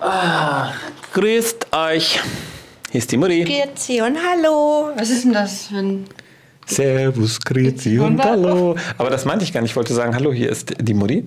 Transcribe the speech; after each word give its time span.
Ah, 0.00 0.72
grüßt 1.12 1.66
euch. 1.72 2.20
Hier 2.90 2.98
ist 2.98 3.12
die 3.12 3.18
Mutti. 3.18 3.44
Grüezi 3.44 4.00
und 4.00 4.16
hallo. 4.16 4.92
Was 4.96 5.10
ist 5.10 5.24
denn 5.24 5.34
das 5.34 5.66
für 5.66 5.76
ein... 5.76 6.06
Servus, 6.64 7.40
grüezi 7.40 7.98
und 7.98 8.22
hallo. 8.22 8.76
Aber 8.96 9.10
das 9.10 9.24
meinte 9.26 9.44
ich 9.44 9.52
gar 9.52 9.60
nicht. 9.60 9.72
Ich 9.72 9.76
wollte 9.76 9.92
sagen, 9.92 10.14
hallo, 10.14 10.32
hier 10.32 10.48
ist 10.48 10.74
die 10.80 10.94
Mutti. 10.94 11.26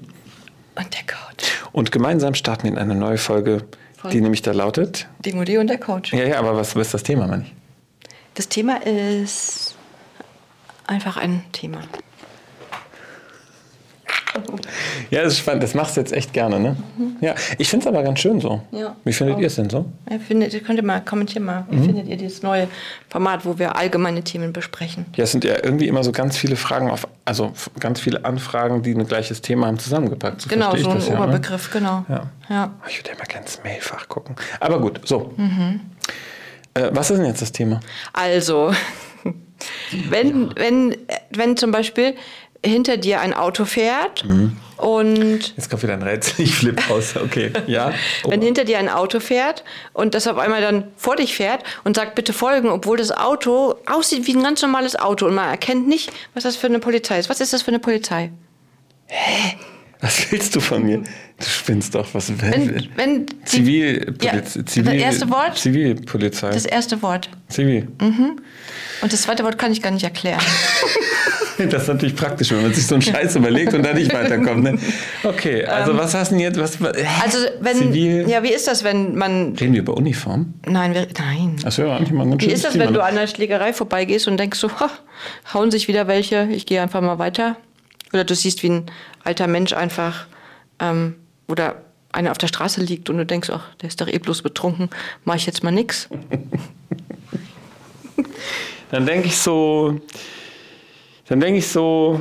Und 0.75 0.93
der 0.93 1.01
Coach. 1.01 1.61
Und 1.71 1.91
gemeinsam 1.91 2.33
starten 2.33 2.63
wir 2.63 2.71
in 2.71 2.77
eine 2.79 2.95
neue 2.95 3.17
Folge, 3.17 3.63
die 4.11 4.21
nämlich 4.21 4.41
da 4.41 4.53
lautet. 4.53 5.07
Die 5.23 5.33
Mutti 5.33 5.57
und 5.59 5.67
der 5.67 5.79
Coach. 5.79 6.11
Ja, 6.11 6.23
ja, 6.23 6.39
aber 6.39 6.55
was, 6.55 6.75
was 6.75 6.87
ist 6.87 6.93
das 6.95 7.03
Thema, 7.03 7.27
meine 7.27 7.43
ich? 7.43 7.53
Das 8.33 8.49
Thema 8.49 8.77
ist 8.77 9.75
einfach 10.87 11.17
ein 11.17 11.43
Thema. 11.51 11.81
Ja, 15.13 15.21
das 15.21 15.33
ist 15.33 15.39
spannend. 15.39 15.61
Das 15.61 15.75
machst 15.75 15.95
du 15.95 16.01
jetzt 16.01 16.11
echt 16.11 16.33
gerne, 16.33 16.59
ne? 16.59 16.75
Ja, 17.21 17.35
ich 17.59 17.69
finde 17.69 17.83
es 17.83 17.87
aber 17.87 18.01
ganz 18.01 18.17
schön 18.17 18.41
so. 18.41 18.63
Ja. 18.71 18.95
Wie 19.03 19.13
findet 19.13 19.35
Auch. 19.35 19.41
ihr 19.41 19.45
es 19.45 19.55
denn 19.55 19.69
so? 19.69 19.85
Ja, 20.09 20.17
findet, 20.17 20.55
ihr 20.55 20.61
könnt 20.61 20.79
ihr 20.79 20.83
mal 20.83 21.01
kommentieren 21.01 21.45
mal. 21.45 21.67
Wie 21.69 21.85
findet 21.85 22.07
ihr 22.07 22.17
dieses 22.17 22.41
neue 22.41 22.67
Format, 23.09 23.45
wo 23.45 23.59
wir 23.59 23.75
allgemeine 23.75 24.23
Themen 24.23 24.53
besprechen? 24.53 25.05
Ja, 25.15 25.25
es 25.25 25.31
sind 25.31 25.43
ja 25.43 25.63
irgendwie 25.63 25.87
immer 25.87 26.03
so 26.03 26.11
ganz 26.11 26.35
viele 26.35 26.55
Fragen 26.55 26.89
auf, 26.89 27.07
also 27.25 27.53
ganz 27.79 27.99
viele 27.99 28.25
Anfragen, 28.25 28.81
die 28.81 28.95
ein 28.95 29.05
gleiches 29.05 29.41
Thema 29.41 29.67
haben, 29.67 29.77
zusammengepackt. 29.77 30.41
So 30.41 30.49
genau, 30.49 30.75
so 30.75 30.89
ein 30.89 30.95
das 30.95 31.07
ja, 31.07 31.13
ne? 31.13 31.21
Oberbegriff, 31.21 31.69
genau. 31.69 32.03
Ja. 32.09 32.31
ja. 32.49 32.73
Oh, 32.81 32.87
Ich 32.89 32.97
würde 32.97 33.11
ja 33.11 33.15
mal 33.15 33.25
gerne 33.25 33.45
ins 33.45 33.59
Mailfach 33.63 34.09
gucken. 34.09 34.35
Aber 34.59 34.79
gut, 34.79 35.01
so. 35.03 35.31
Äh, 36.73 36.89
was 36.91 37.11
ist 37.11 37.17
denn 37.17 37.27
jetzt 37.27 37.43
das 37.43 37.51
Thema? 37.51 37.81
Also, 38.13 38.73
wenn, 40.09 40.55
wenn, 40.55 40.97
wenn 41.29 41.55
zum 41.55 41.69
Beispiel 41.69 42.15
hinter 42.65 42.97
dir 42.97 43.19
ein 43.21 43.33
Auto 43.33 43.65
fährt 43.65 44.23
Mhm. 44.25 44.57
und 44.77 45.53
Jetzt 45.57 45.69
kommt 45.69 45.83
wieder 45.83 45.93
ein 45.93 46.01
Rätsel. 46.01 46.45
Ich 46.45 46.55
flippe 46.55 46.93
aus. 46.93 47.15
Okay, 47.15 47.51
ja. 47.67 47.91
Oh. 48.23 48.29
wenn 48.31 48.41
hinter 48.41 48.63
dir 48.63 48.79
ein 48.79 48.89
Auto 48.89 49.19
fährt 49.19 49.63
und 49.93 50.13
das 50.15 50.27
auf 50.27 50.37
einmal 50.37 50.61
dann 50.61 50.85
vor 50.97 51.15
dich 51.17 51.35
fährt 51.35 51.63
und 51.83 51.95
sagt, 51.95 52.15
bitte 52.15 52.31
folgen, 52.33 52.69
obwohl 52.69 52.97
das 52.97 53.11
Auto 53.11 53.75
aussieht 53.85 54.27
wie 54.27 54.35
ein 54.35 54.43
ganz 54.43 54.61
normales 54.61 54.95
Auto 54.97 55.25
und 55.25 55.35
man 55.35 55.49
erkennt 55.49 55.87
nicht, 55.87 56.11
was 56.33 56.43
das 56.43 56.55
für 56.55 56.67
eine 56.67 56.79
Polizei 56.79 57.19
ist. 57.19 57.29
Was 57.29 57.41
ist 57.41 57.53
das 57.53 57.61
für 57.61 57.69
eine 57.69 57.79
Polizei? 57.79 58.31
Was 59.99 60.31
willst 60.31 60.55
du 60.55 60.59
von 60.59 60.83
mir? 60.83 60.97
Du 60.99 61.45
spinnst 61.45 61.95
doch. 61.95 62.07
Was 62.13 62.29
Wenn, 62.41 62.89
wenn 62.95 63.25
Zivilpolizei. 63.45 64.21
Ja, 64.25 64.41
das 64.41 64.93
erste 64.93 65.29
Wort? 65.29 65.57
Zivilpolizei. 65.57 66.49
das 66.51 66.65
erste 66.65 67.01
Wort. 67.01 67.29
Zivil. 67.49 67.87
Und 67.99 69.13
das 69.13 69.21
zweite 69.21 69.43
Wort 69.43 69.57
kann 69.57 69.71
ich 69.71 69.81
gar 69.81 69.91
nicht 69.91 70.03
erklären. 70.03 70.41
Das 71.69 71.83
ist 71.83 71.87
natürlich 71.87 72.15
praktisch, 72.15 72.51
wenn 72.51 72.61
man 72.61 72.73
sich 72.73 72.85
so 72.85 72.95
einen 72.95 73.01
Scheiß 73.03 73.35
überlegt 73.35 73.73
und 73.73 73.83
da 73.83 73.93
nicht 73.93 74.13
weiterkommt. 74.13 74.63
Ne? 74.63 74.77
Okay, 75.23 75.65
also 75.65 75.97
was 75.97 76.13
hast 76.13 76.31
du 76.31 76.35
denn 76.35 76.43
jetzt? 76.43 76.59
Was? 76.59 76.77
Also 77.23 77.37
wenn 77.61 77.77
Zivil. 77.77 78.27
ja, 78.27 78.43
wie 78.43 78.53
ist 78.53 78.67
das, 78.67 78.83
wenn 78.83 79.15
man 79.15 79.55
Reden 79.55 79.73
wir 79.73 79.81
über 79.81 79.95
Uniform? 79.95 80.53
nein, 80.65 80.93
wir, 80.93 81.07
nein. 81.17 81.55
Das 81.63 81.77
wäre 81.77 81.95
eigentlich 81.95 82.11
mal 82.11 82.23
ein 82.23 82.31
ganz 82.31 82.43
Wie 82.43 82.47
ist 82.47 82.63
das, 82.63 82.73
Thema, 82.73 82.85
wenn 82.85 82.93
du 82.93 83.01
an 83.01 83.17
einer 83.17 83.27
Schlägerei 83.27 83.73
vorbeigehst 83.73 84.27
und 84.27 84.37
denkst 84.37 84.59
so, 84.59 84.69
ha, 84.79 84.89
hauen 85.53 85.71
sich 85.71 85.87
wieder 85.87 86.07
welche, 86.07 86.47
ich 86.51 86.65
gehe 86.65 86.81
einfach 86.81 87.01
mal 87.01 87.19
weiter? 87.19 87.57
Oder 88.13 88.23
du 88.23 88.35
siehst, 88.35 88.63
wie 88.63 88.69
ein 88.69 88.85
alter 89.23 89.47
Mensch 89.47 89.73
einfach 89.73 90.27
ähm, 90.79 91.15
oder 91.47 91.81
einer 92.11 92.31
auf 92.31 92.37
der 92.37 92.47
Straße 92.47 92.81
liegt 92.81 93.09
und 93.09 93.17
du 93.17 93.25
denkst, 93.25 93.49
ach, 93.51 93.73
der 93.81 93.87
ist 93.89 93.99
doch 93.99 94.07
eh 94.07 94.19
bloß 94.19 94.43
betrunken, 94.43 94.89
mache 95.25 95.37
ich 95.37 95.45
jetzt 95.45 95.63
mal 95.63 95.71
nix. 95.71 96.09
Dann 98.91 99.07
denke 99.07 99.27
ich 99.27 99.37
so, 99.37 99.99
dann 101.27 101.39
denke 101.39 101.59
ich 101.59 101.67
so, 101.67 102.19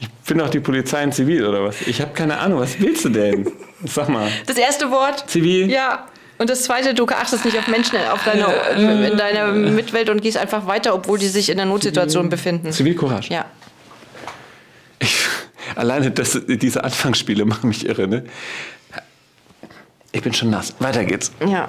ich 0.00 0.08
bin 0.26 0.38
doch 0.38 0.48
die 0.48 0.60
Polizei 0.60 1.02
in 1.02 1.12
Zivil 1.12 1.46
oder 1.46 1.64
was? 1.64 1.82
Ich 1.82 2.00
habe 2.00 2.12
keine 2.12 2.38
Ahnung, 2.38 2.60
was 2.60 2.80
willst 2.80 3.04
du 3.04 3.10
denn? 3.10 3.50
Sag 3.84 4.08
mal. 4.08 4.30
Das 4.46 4.56
erste 4.56 4.90
Wort? 4.90 5.28
Zivil? 5.28 5.70
Ja. 5.70 6.06
Und 6.38 6.50
das 6.50 6.64
zweite, 6.64 6.94
du 6.94 7.06
achtest 7.06 7.44
nicht 7.44 7.56
auf 7.58 7.68
Menschen 7.68 7.96
auf 8.10 8.24
deine, 8.24 9.06
in 9.06 9.16
deiner 9.16 9.52
Mitwelt 9.52 10.08
und 10.08 10.20
gehst 10.20 10.36
einfach 10.36 10.66
weiter, 10.66 10.94
obwohl 10.94 11.18
die 11.18 11.28
sich 11.28 11.48
in 11.48 11.60
einer 11.60 11.70
Notsituation 11.70 12.28
befinden. 12.28 12.72
Zivilcourage. 12.72 13.32
Ja. 13.32 13.44
Ich, 14.98 15.16
alleine 15.76 16.10
das, 16.10 16.40
diese 16.46 16.82
Anfangsspiele 16.82 17.44
machen 17.46 17.68
mich 17.68 17.86
irre, 17.86 18.08
ne? 18.08 18.24
Ich 20.10 20.22
bin 20.22 20.32
schon 20.32 20.50
nass. 20.50 20.74
Weiter 20.80 21.04
geht's. 21.04 21.32
Ja. 21.46 21.68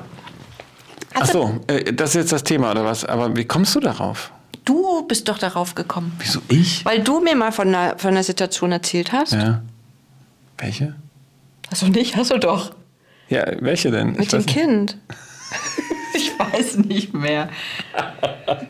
Ach 1.16 1.26
so, 1.26 1.59
äh, 1.68 1.94
das 1.94 2.09
ist 2.12 2.16
jetzt 2.16 2.31
das 2.31 2.44
Thema 2.44 2.72
oder 2.72 2.84
was? 2.86 3.06
Aber 3.06 3.36
wie 3.36 3.46
kommst 3.46 3.74
du 3.76 3.80
darauf? 3.80 4.31
Du 4.66 5.03
bist 5.08 5.28
doch 5.30 5.38
darauf 5.38 5.76
gekommen. 5.76 6.14
Wieso 6.20 6.42
ich? 6.50 6.84
Weil 6.86 7.02
du 7.02 7.20
mir 7.22 7.36
mal 7.36 7.52
von 7.52 7.68
einer, 7.68 7.98
von 7.98 8.12
einer 8.12 8.24
Situation 8.24 8.72
erzählt 8.72 9.12
hast. 9.12 9.34
Ja. 9.34 9.62
Welche? 10.58 10.96
Hast 11.70 11.81
du 11.84 11.88
nicht? 11.88 12.16
Hast 12.16 12.31
du 12.31 12.38
doch. 12.38 12.74
Ja, 13.30 13.46
welche 13.59 13.92
denn? 13.92 14.14
Mit 14.14 14.22
Ich 14.22 14.28
dem 14.30 14.38
nicht. 14.40 14.50
Kind. 14.50 14.98
ich 16.14 16.31
weiß 16.38 16.78
nicht 16.78 17.14
mehr. 17.14 17.50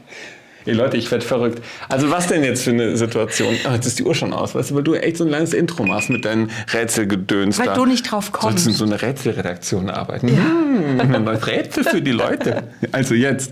Ey 0.66 0.74
Leute, 0.74 0.98
ich 0.98 1.10
werde 1.12 1.24
verrückt. 1.24 1.62
Also 1.90 2.10
was 2.10 2.28
denn 2.28 2.44
jetzt 2.44 2.64
für 2.64 2.72
eine 2.72 2.98
Situation? 2.98 3.56
Oh, 3.70 3.74
jetzt 3.74 3.86
ist 3.86 4.00
die 4.00 4.04
Uhr 4.04 4.16
schon 4.16 4.34
aus, 4.34 4.56
weißt 4.56 4.72
du, 4.72 4.76
weil 4.76 4.84
du 4.84 4.96
echt 4.96 5.18
so 5.18 5.24
ein 5.24 5.30
langes 5.30 5.54
Intro 5.54 5.84
machst 5.86 6.10
mit 6.10 6.26
deinen 6.26 6.50
Rätselgedöns 6.74 7.60
Weil 7.60 7.68
da. 7.68 7.74
du 7.76 7.86
nicht 7.86 8.10
drauf 8.12 8.32
kommst. 8.32 8.64
Sollst 8.64 8.66
du 8.66 8.70
in 8.72 8.76
so 8.76 8.86
eine 8.96 9.02
Rätselredaktion 9.02 9.90
arbeiten? 9.90 10.30
Hm, 10.30 11.00
ein 11.14 11.24
neues 11.24 11.46
Rätsel 11.46 11.84
für 11.84 12.02
die 12.02 12.12
Leute. 12.12 12.64
Also 12.92 13.14
jetzt. 13.14 13.52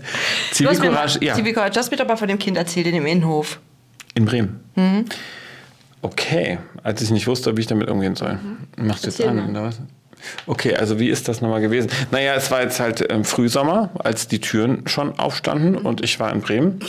Zivilcourage, 0.52 1.18
ja. 1.24 1.34
Zivilcourage, 1.34 1.72
du 1.72 1.78
hast 1.78 1.90
mir 1.90 1.96
doch 1.96 2.08
mal 2.08 2.16
von 2.16 2.28
dem 2.28 2.38
Kind 2.38 2.56
erzählt 2.56 2.86
in 2.86 2.94
dem 2.94 3.06
Innenhof. 3.06 3.60
In 4.14 4.24
Bremen. 4.24 4.60
Mhm. 4.74 5.04
Okay, 6.02 6.58
als 6.82 7.00
ich 7.00 7.10
nicht 7.10 7.26
wusste, 7.26 7.56
wie 7.56 7.60
ich 7.62 7.66
damit 7.66 7.88
umgehen 7.88 8.14
soll. 8.14 8.38
Machst 8.76 9.04
du 9.04 9.08
jetzt 9.10 9.20
Mhm. 9.20 9.38
An, 9.38 9.50
oder 9.50 9.62
was? 9.64 9.80
Okay, 10.46 10.74
also 10.74 10.98
wie 10.98 11.08
ist 11.08 11.28
das 11.28 11.40
nochmal 11.40 11.60
gewesen? 11.60 11.90
Naja, 12.10 12.34
es 12.34 12.50
war 12.50 12.62
jetzt 12.62 12.80
halt 12.80 13.04
ähm, 13.10 13.24
Frühsommer, 13.24 13.90
als 13.98 14.28
die 14.28 14.40
Türen 14.40 14.86
schon 14.86 15.18
aufstanden 15.18 15.72
Mhm. 15.72 15.86
und 15.86 16.02
ich 16.02 16.20
war 16.20 16.32
in 16.32 16.40
Bremen. 16.40 16.80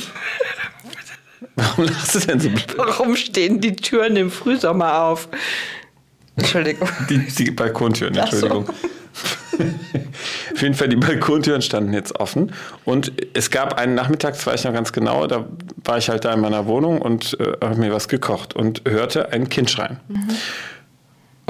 Warum 1.56 1.85
lachst 1.85 2.16
du 2.16 2.19
denn 2.19 2.40
so? 2.40 2.50
Warum 2.75 3.16
stehen 3.16 3.62
die 3.62 3.75
Türen 3.75 4.16
im 4.18 4.29
Frühsommer 4.31 5.01
auf? 5.03 5.29
Entschuldigung. 6.35 6.90
Die, 7.09 7.19
die 7.19 7.51
Balkontüren, 7.51 8.13
so. 8.13 8.19
Entschuldigung. 8.22 8.69
Auf 10.53 10.62
jeden 10.62 10.73
Fall, 10.73 10.90
die 10.90 10.97
Balkontüren 10.97 11.62
standen 11.62 11.94
jetzt 11.94 12.19
offen. 12.19 12.52
Und 12.84 13.13
es 13.34 13.52
gab 13.52 13.75
einen 13.78 13.96
Nachmittag, 13.96 14.34
das 14.34 14.46
weiß 14.46 14.59
ich 14.62 14.66
noch 14.66 14.73
ganz 14.73 14.91
genau, 14.91 15.28
da 15.28 15.46
war 15.84 15.97
ich 15.97 16.09
halt 16.09 16.25
da 16.25 16.34
in 16.34 16.41
meiner 16.41 16.66
Wohnung 16.66 17.02
und 17.02 17.38
äh, 17.40 17.53
habe 17.66 17.75
mir 17.79 17.94
was 17.94 18.07
gekocht 18.09 18.53
und 18.53 18.81
hörte 18.85 19.31
ein 19.31 19.47
Kind 19.50 19.69
schreien. 19.69 20.00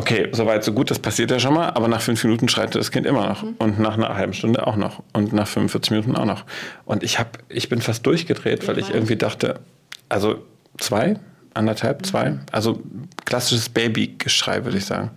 Okay, 0.06 0.28
soweit, 0.34 0.64
so 0.64 0.72
gut, 0.72 0.92
das 0.92 1.00
passiert 1.00 1.32
ja 1.32 1.40
schon 1.40 1.56
mal, 1.56 1.70
aber 1.72 1.88
nach 1.88 2.00
fünf 2.00 2.24
Minuten 2.24 2.48
schreit 2.48 2.76
das 2.76 2.92
Kind 2.92 3.08
immer 3.08 3.28
noch. 3.28 3.44
Und 3.58 3.80
nach 3.80 3.96
einer 3.96 4.16
halben 4.16 4.34
Stunde 4.34 4.68
auch 4.68 4.76
noch. 4.76 5.02
Und 5.14 5.34
nach 5.34 5.48
45 5.48 5.90
Minuten 5.90 6.16
auch 6.16 6.26
noch. 6.26 6.46
Und 6.86 7.02
ich, 7.02 7.18
hab, 7.18 7.40
ich 7.50 7.70
bin 7.70 7.82
fast 7.82 8.06
durchgedreht, 8.06 8.68
weil 8.68 8.78
ich 8.78 8.94
irgendwie 8.94 9.16
dachte, 9.16 9.62
also 10.08 10.46
zwei, 10.78 11.16
anderthalb, 11.56 12.06
zwei, 12.06 12.38
also 12.52 12.84
klassisches 13.26 13.70
Babygeschrei, 13.70 14.64
würde 14.64 14.78
ich 14.78 14.86
sagen. 14.86 15.10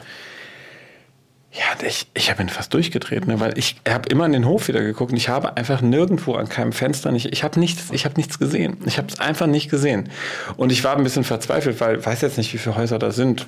Ja, 1.52 1.86
ich, 1.86 2.06
ich 2.14 2.34
bin 2.34 2.48
fast 2.48 2.72
durchgedreht, 2.72 3.26
ne, 3.26 3.40
weil 3.40 3.58
ich 3.58 3.76
habe 3.86 4.08
immer 4.08 4.24
in 4.24 4.32
den 4.32 4.46
Hof 4.46 4.68
wieder 4.68 4.80
geguckt 4.80 5.10
und 5.10 5.18
ich 5.18 5.28
habe 5.28 5.54
einfach 5.58 5.82
nirgendwo 5.82 6.32
an 6.36 6.48
keinem 6.48 6.72
Fenster 6.72 7.12
nicht, 7.12 7.26
ich 7.26 7.44
habe 7.44 7.60
nichts, 7.60 7.90
ich 7.90 8.06
habe 8.06 8.14
nichts 8.16 8.38
gesehen. 8.38 8.78
Ich 8.86 8.96
habe 8.96 9.08
es 9.08 9.20
einfach 9.20 9.48
nicht 9.48 9.68
gesehen. 9.70 10.08
Und 10.56 10.72
ich 10.72 10.82
war 10.82 10.96
ein 10.96 11.04
bisschen 11.04 11.24
verzweifelt, 11.24 11.78
weil 11.82 11.98
ich 11.98 12.06
weiß 12.06 12.22
jetzt 12.22 12.38
nicht, 12.38 12.54
wie 12.54 12.58
viele 12.58 12.76
Häuser 12.76 12.98
da 12.98 13.10
sind. 13.10 13.46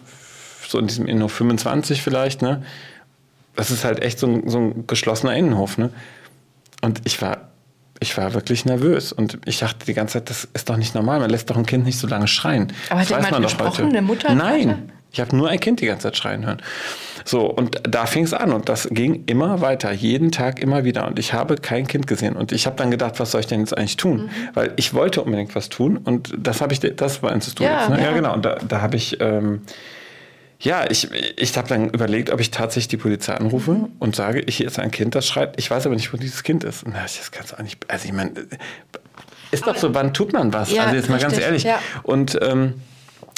So 0.71 0.79
in 0.79 0.87
diesem 0.87 1.07
Innenhof 1.07 1.33
25 1.33 2.01
vielleicht, 2.01 2.43
ne? 2.43 2.63
Das 3.57 3.71
ist 3.71 3.85
halt 3.85 4.01
echt 4.03 4.19
so 4.21 4.29
ein, 4.29 4.49
so 4.49 4.59
ein 4.59 4.87
geschlossener 4.87 5.35
Innenhof, 5.35 5.79
ne? 5.79 5.91
Und 6.81 7.01
ich 7.05 7.21
war, 7.21 7.51
ich 7.99 8.17
war 8.17 8.35
wirklich 8.35 8.65
nervös 8.65 9.13
und 9.13 9.39
ich 9.47 9.59
dachte 9.59 9.85
die 9.85 9.95
ganze 9.95 10.15
Zeit, 10.15 10.31
das 10.31 10.49
ist 10.55 10.71
doch 10.71 10.77
nicht 10.77 10.95
normal. 10.95 11.19
Man 11.19 11.29
lässt 11.29 11.51
doch 11.51 11.57
ein 11.57 11.67
Kind 11.67 11.85
nicht 11.85 11.99
so 11.99 12.07
lange 12.07 12.29
schreien. 12.29 12.73
Aber 12.89 13.01
hat 13.01 13.11
das 13.11 13.25
jemand 13.27 13.43
gesprochen, 13.45 13.87
eine 13.87 14.01
Mutter, 14.01 14.29
ein 14.29 14.39
Nein. 14.39 14.69
Vater? 14.69 14.79
Ich 15.13 15.21
habe 15.21 15.37
nur 15.37 15.49
ein 15.49 15.59
Kind 15.59 15.81
die 15.81 15.87
ganze 15.87 16.05
Zeit 16.05 16.17
schreien 16.17 16.47
hören. 16.47 16.63
So, 17.25 17.47
und 17.47 17.81
da 17.83 18.07
fing 18.07 18.23
es 18.23 18.33
an 18.33 18.53
und 18.53 18.69
das 18.69 18.89
ging 18.93 19.25
immer 19.27 19.61
weiter, 19.61 19.91
jeden 19.91 20.31
Tag 20.31 20.61
immer 20.61 20.85
wieder. 20.85 21.09
Und 21.09 21.19
ich 21.19 21.33
habe 21.33 21.57
kein 21.57 21.89
Kind 21.89 22.07
gesehen. 22.07 22.37
Und 22.37 22.53
ich 22.53 22.67
habe 22.67 22.77
dann 22.77 22.93
gedacht, 22.93 23.19
was 23.19 23.33
soll 23.33 23.41
ich 23.41 23.49
denn 23.49 23.59
jetzt 23.61 23.77
eigentlich 23.77 23.97
tun? 23.97 24.23
Mhm. 24.23 24.31
Weil 24.55 24.73
ich 24.77 24.95
wollte 24.95 25.23
unbedingt 25.23 25.55
was 25.57 25.69
tun 25.69 25.97
und 25.97 26.33
das 26.39 26.61
habe 26.61 26.73
ich, 26.73 26.81
das 26.81 27.23
war 27.25 27.33
du 27.33 27.65
Ja, 27.65 27.81
jetzt, 27.81 27.91
ne? 27.91 27.99
ja. 27.99 28.05
ja. 28.05 28.13
genau. 28.13 28.35
Und 28.35 28.45
da, 28.45 28.57
da 28.67 28.81
habe 28.81 28.97
ich, 28.97 29.21
ähm, 29.21 29.63
ja, 30.61 30.91
ich, 30.91 31.09
ich 31.37 31.57
habe 31.57 31.69
dann 31.69 31.89
überlegt, 31.91 32.31
ob 32.31 32.41
ich 32.41 32.51
tatsächlich 32.51 32.89
die 32.89 32.97
Polizei 32.99 33.35
anrufe 33.35 33.89
und 33.99 34.15
sage, 34.15 34.45
hier 34.49 34.67
ist 34.67 34.79
ein 34.79 34.91
Kind, 34.91 35.15
das 35.15 35.27
schreit. 35.27 35.55
Ich 35.57 35.71
weiß 35.71 35.87
aber 35.87 35.95
nicht, 35.95 36.13
wo 36.13 36.19
dieses 36.19 36.43
Kind 36.43 36.65
ist. 36.65 36.83
Und 36.83 36.93
da 36.93 37.01
dachte 37.01 37.13
ich, 37.15 37.19
das 37.19 37.31
kannst 37.31 37.53
du 37.53 37.57
auch 37.57 37.63
nicht. 37.63 37.79
Also 37.91 38.07
ich 38.07 38.13
meine, 38.13 38.33
ist 39.51 39.67
doch 39.67 39.77
so, 39.77 39.95
wann 39.95 40.13
tut 40.13 40.33
man 40.33 40.53
was? 40.53 40.71
Ja, 40.71 40.85
also 40.85 40.97
jetzt 40.97 41.09
mal 41.09 41.19
ganz 41.19 41.33
richtig, 41.33 41.47
ehrlich. 41.47 41.65
ja. 41.65 41.79
Und 42.03 42.39
ähm, 42.43 42.75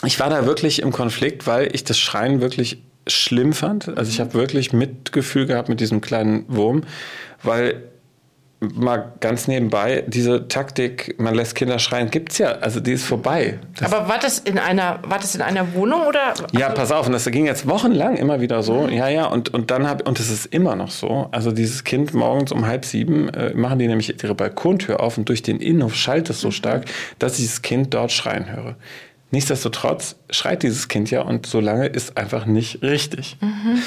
ich 0.05 0.19
war 0.19 0.31
da 0.31 0.47
wirklich 0.47 0.83
im 0.83 0.91
Konflikt, 0.91 1.47
weil 1.47 1.75
ich 1.75 1.85
das 1.85 1.99
Schreien 1.99 2.41
wirklich 2.41 2.83
schlimm 3.07 3.53
fand. 3.53 3.97
Also 3.97 4.11
ich 4.11 4.21
habe 4.21 4.35
wirklich 4.35 4.73
Mitgefühl 4.73 5.47
gehabt 5.47 5.69
mit 5.69 5.81
diesem 5.81 6.01
kleinen 6.01 6.45
Wurm, 6.49 6.83
weil 7.43 7.83
mal 8.62 9.12
ganz 9.20 9.49
nebenbei, 9.49 10.05
diese 10.06 10.49
Taktik, 10.49 11.17
man 11.19 11.35
lässt 11.35 11.55
Kinder 11.55 11.79
schreien, 11.79 12.11
gibt 12.11 12.32
es 12.32 12.38
ja. 12.38 12.53
Also 12.53 12.81
die 12.81 12.93
ist 12.93 13.05
vorbei. 13.05 13.59
Das 13.79 13.93
Aber 13.93 14.09
war 14.09 14.19
das 14.19 14.38
in 14.38 14.59
einer, 14.59 15.00
war 15.03 15.19
das 15.19 15.35
in 15.35 15.43
einer 15.43 15.75
Wohnung 15.75 16.03
oder? 16.06 16.35
Ja, 16.53 16.70
pass 16.70 16.93
auf, 16.93 17.06
und 17.06 17.12
das 17.12 17.25
ging 17.26 17.47
jetzt 17.47 17.69
wochenlang 17.69 18.17
immer 18.17 18.41
wieder 18.41 18.62
so. 18.62 18.88
Ja, 18.88 19.09
ja, 19.09 19.26
und, 19.26 19.53
und 19.53 19.70
dann 19.70 19.88
habe 19.88 20.05
und 20.05 20.20
es 20.20 20.31
ist 20.31 20.47
immer 20.47 20.76
noch 20.76 20.91
so. 20.91 21.29
Also 21.32 21.50
dieses 21.50 21.85
Kind 21.85 22.14
morgens 22.14 22.53
um 22.53 22.67
halb 22.67 22.85
sieben 22.85 23.29
äh, 23.31 23.53
machen 23.55 23.79
die 23.79 23.88
nämlich 23.88 24.23
ihre 24.23 24.35
Balkontür 24.35 25.00
auf 25.00 25.19
und 25.19 25.29
durch 25.29 25.43
den 25.43 25.59
Innenhof 25.61 25.94
schallt 25.94 26.31
es 26.31 26.41
so 26.41 26.49
mhm. 26.49 26.53
stark, 26.53 26.85
dass 27.19 27.32
ich 27.32 27.41
dieses 27.41 27.62
Kind 27.62 27.93
dort 27.94 28.12
schreien 28.12 28.50
höre. 28.50 28.76
Nichtsdestotrotz 29.32 30.17
schreit 30.31 30.62
dieses 30.62 30.88
Kind 30.88 31.11
ja 31.11 31.23
und 31.23 31.47
solange 31.47 31.87
ist 31.87 32.17
einfach 32.17 32.47
nicht 32.47 32.82
richtig. 32.82 33.38
Mhm. 33.41 33.79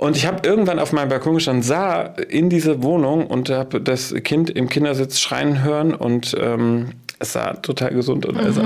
Und 0.00 0.16
ich 0.16 0.24
habe 0.24 0.48
irgendwann 0.48 0.78
auf 0.78 0.94
meinem 0.94 1.10
Balkon 1.10 1.34
gestanden, 1.34 1.62
sah 1.62 2.04
in 2.30 2.48
diese 2.48 2.82
Wohnung 2.82 3.26
und 3.26 3.50
habe 3.50 3.82
das 3.82 4.14
Kind 4.24 4.48
im 4.48 4.70
Kindersitz 4.70 5.20
schreien 5.20 5.62
hören 5.62 5.92
und 5.92 6.34
ähm, 6.40 6.92
es 7.18 7.34
sah 7.34 7.52
total 7.52 7.90
gesund 7.90 8.24
und 8.24 8.36
mhm. 8.36 8.40
also, 8.40 8.62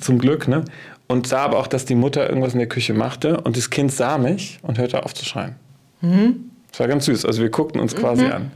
zum 0.00 0.18
Glück, 0.18 0.48
ne? 0.48 0.64
Und 1.06 1.26
sah 1.26 1.40
aber 1.42 1.58
auch, 1.58 1.66
dass 1.66 1.84
die 1.84 1.94
Mutter 1.94 2.26
irgendwas 2.26 2.54
in 2.54 2.58
der 2.58 2.70
Küche 2.70 2.94
machte 2.94 3.38
und 3.42 3.58
das 3.58 3.68
Kind 3.68 3.92
sah 3.92 4.16
mich 4.16 4.60
und 4.62 4.78
hörte 4.78 5.04
auf 5.04 5.12
zu 5.12 5.26
schreien. 5.26 5.56
Mhm. 6.00 6.52
Das 6.70 6.80
war 6.80 6.88
ganz 6.88 7.04
süß. 7.04 7.26
Also 7.26 7.42
wir 7.42 7.50
guckten 7.50 7.82
uns 7.82 7.94
quasi 7.94 8.24
mhm. 8.24 8.32
an. 8.32 8.50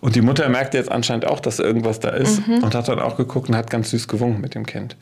Und 0.00 0.14
die 0.14 0.22
Mutter 0.22 0.48
merkte 0.48 0.78
jetzt 0.78 0.92
anscheinend 0.92 1.26
auch, 1.26 1.40
dass 1.40 1.58
irgendwas 1.58 1.98
da 1.98 2.10
ist 2.10 2.46
mhm. 2.46 2.62
und 2.62 2.72
hat 2.76 2.86
dann 2.86 3.00
auch 3.00 3.16
geguckt 3.16 3.48
und 3.48 3.56
hat 3.56 3.68
ganz 3.68 3.90
süß 3.90 4.06
gewunken 4.06 4.40
mit 4.40 4.54
dem 4.54 4.64
Kind. 4.64 4.96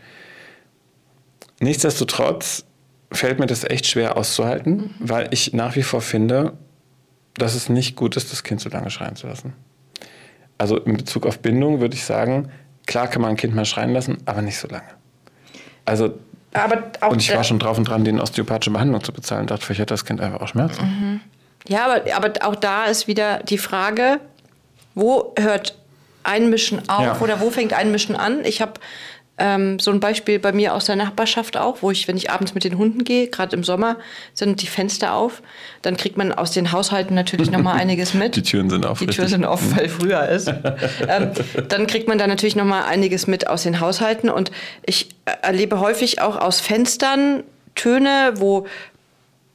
Nichtsdestotrotz 1.61 2.65
fällt 3.13 3.39
mir 3.39 3.47
das 3.47 3.65
echt 3.65 3.87
schwer 3.87 4.17
auszuhalten, 4.17 4.77
mhm. 4.77 4.91
weil 4.99 5.29
ich 5.31 5.53
nach 5.53 5.77
wie 5.77 5.83
vor 5.83 6.01
finde, 6.01 6.55
dass 7.35 7.55
es 7.55 7.69
nicht 7.69 7.97
gut 7.97 8.17
ist, 8.17 8.33
das 8.33 8.43
Kind 8.43 8.61
so 8.61 8.69
lange 8.69 8.91
schreien 8.91 9.17
zu 9.17 9.27
lassen. 9.27 9.55
Also 10.59 10.77
in 10.79 10.97
Bezug 10.97 11.27
auf 11.27 11.39
Bindung 11.39 11.81
würde 11.81 11.95
ich 11.95 12.05
sagen, 12.05 12.51
klar 12.87 13.09
kann 13.09 13.23
man 13.23 13.31
ein 13.31 13.37
Kind 13.37 13.55
mal 13.55 13.65
schreien 13.65 13.93
lassen, 13.93 14.19
aber 14.27 14.43
nicht 14.43 14.59
so 14.59 14.69
lange. 14.69 14.89
Also 15.85 16.15
und 17.09 17.23
ich 17.23 17.35
war 17.35 17.45
schon 17.45 17.59
drauf 17.59 17.79
und 17.79 17.85
dran, 17.85 18.05
den 18.05 18.21
osteopathische 18.21 18.71
Behandlung 18.71 19.03
zu 19.03 19.13
bezahlen. 19.13 19.47
Dachte, 19.47 19.65
vielleicht 19.65 19.81
hat 19.81 19.91
das 19.91 20.05
Kind 20.05 20.21
einfach 20.21 20.43
auch 20.43 20.49
Schmerzen. 20.49 20.85
Mhm. 20.85 21.21
Ja, 21.67 21.87
aber, 21.87 22.15
aber 22.15 22.33
auch 22.47 22.57
da 22.57 22.85
ist 22.85 23.07
wieder 23.07 23.39
die 23.39 23.57
Frage, 23.57 24.21
wo 24.95 25.33
hört 25.39 25.79
Einmischen 26.25 26.89
auf 26.89 27.05
ja. 27.05 27.19
oder 27.21 27.41
wo 27.41 27.51
fängt 27.51 27.73
Einmischen 27.73 28.17
an? 28.17 28.45
Ich 28.45 28.61
habe 28.61 28.75
ähm, 29.43 29.81
so 29.81 29.91
ein 29.91 29.99
Beispiel 29.99 30.39
bei 30.39 30.53
mir 30.53 30.73
aus 30.73 30.85
der 30.85 30.95
Nachbarschaft 30.95 31.57
auch, 31.57 31.79
wo 31.83 31.91
ich, 31.91 32.07
wenn 32.07 32.17
ich 32.17 32.31
abends 32.31 32.55
mit 32.55 32.63
den 32.63 32.79
Hunden 32.79 33.03
gehe, 33.03 33.27
gerade 33.27 33.57
im 33.57 33.65
Sommer, 33.65 33.97
sind 34.35 34.63
die 34.63 34.69
Fenster 34.69 35.15
auf. 35.15 35.43
Dann 35.83 35.97
kriegt 35.97 36.17
man 36.17 36.31
aus 36.33 36.53
den 36.53 36.71
Haushalten 36.71 37.17
natürlich 37.17 37.51
noch 37.51 37.61
mal 37.61 37.73
einiges 37.81 38.15
mit. 38.15 38.37
Die 38.37 38.43
Türen 38.43 38.71
sind 38.71 38.87
auf. 38.87 39.01
Die 39.01 39.07
Türen 39.07 39.29
sind 39.29 39.45
offen, 39.45 39.77
weil 39.77 39.89
früher 39.89 40.29
ist. 40.29 40.47
ähm, 40.47 41.33
dann 41.69 41.89
kriegt 41.89 42.07
man 42.07 42.19
da 42.19 42.29
natürlich 42.29 42.55
noch 42.55 42.65
mal 42.65 42.85
einiges 42.85 43.27
mit 43.27 43.49
aus 43.49 43.65
den 43.65 43.81
Haushalten. 43.81 44.31
Und 44.31 44.53
ich 44.87 45.09
erlebe 45.43 45.81
häufig 45.81 46.21
auch 46.21 46.37
aus 46.37 46.61
Fenstern 46.61 47.43
Töne, 47.75 48.35
wo 48.37 48.67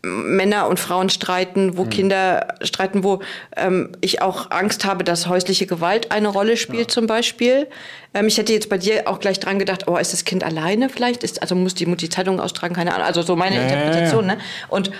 Männer 0.08 0.68
und 0.68 0.80
Frauen 0.80 1.10
streiten, 1.10 1.78
wo 1.78 1.86
mhm. 1.86 1.90
Kinder 1.90 2.48
streiten, 2.62 3.04
wo 3.04 3.22
ähm, 3.56 3.92
ich 4.02 4.22
auch 4.22 4.52
Angst 4.52 4.86
habe, 4.86 5.04
dass 5.04 5.28
häusliche 5.28 5.68
Gewalt 5.68 6.12
eine 6.12 6.28
Rolle 6.28 6.58
spielt 6.58 6.88
ja. 6.88 6.88
zum 6.88 7.08
Beispiel. 7.08 7.68
Ähm, 8.14 8.28
ich 8.28 8.38
hätte 8.38 8.54
jetzt 8.54 8.70
bei 8.70 8.78
dir 8.78 9.08
auch 9.08 9.20
gleich 9.20 9.40
dran 9.40 9.60
gedacht, 9.60 9.88
oh, 9.88 9.98
ist 9.98 10.14
das 10.14 10.26
Kind 10.26 10.44
alleine 10.44 10.90
vielleicht? 10.90 11.24
Ist, 11.24 11.42
also 11.42 11.56
muss 11.56 11.76
die 11.76 11.86
Mutti 11.86 12.10
Zeitung 12.10 12.40
austragen, 12.40 12.76
keine 12.76 12.94
Ahnung. 12.94 13.06
Also 13.06 13.22
so 13.22 13.36
meine 13.36 13.56
ja, 13.56 13.62
Interpretation. 13.64 14.28
Ja, 14.28 14.36
ne? 14.36 14.42
Und 14.70 14.92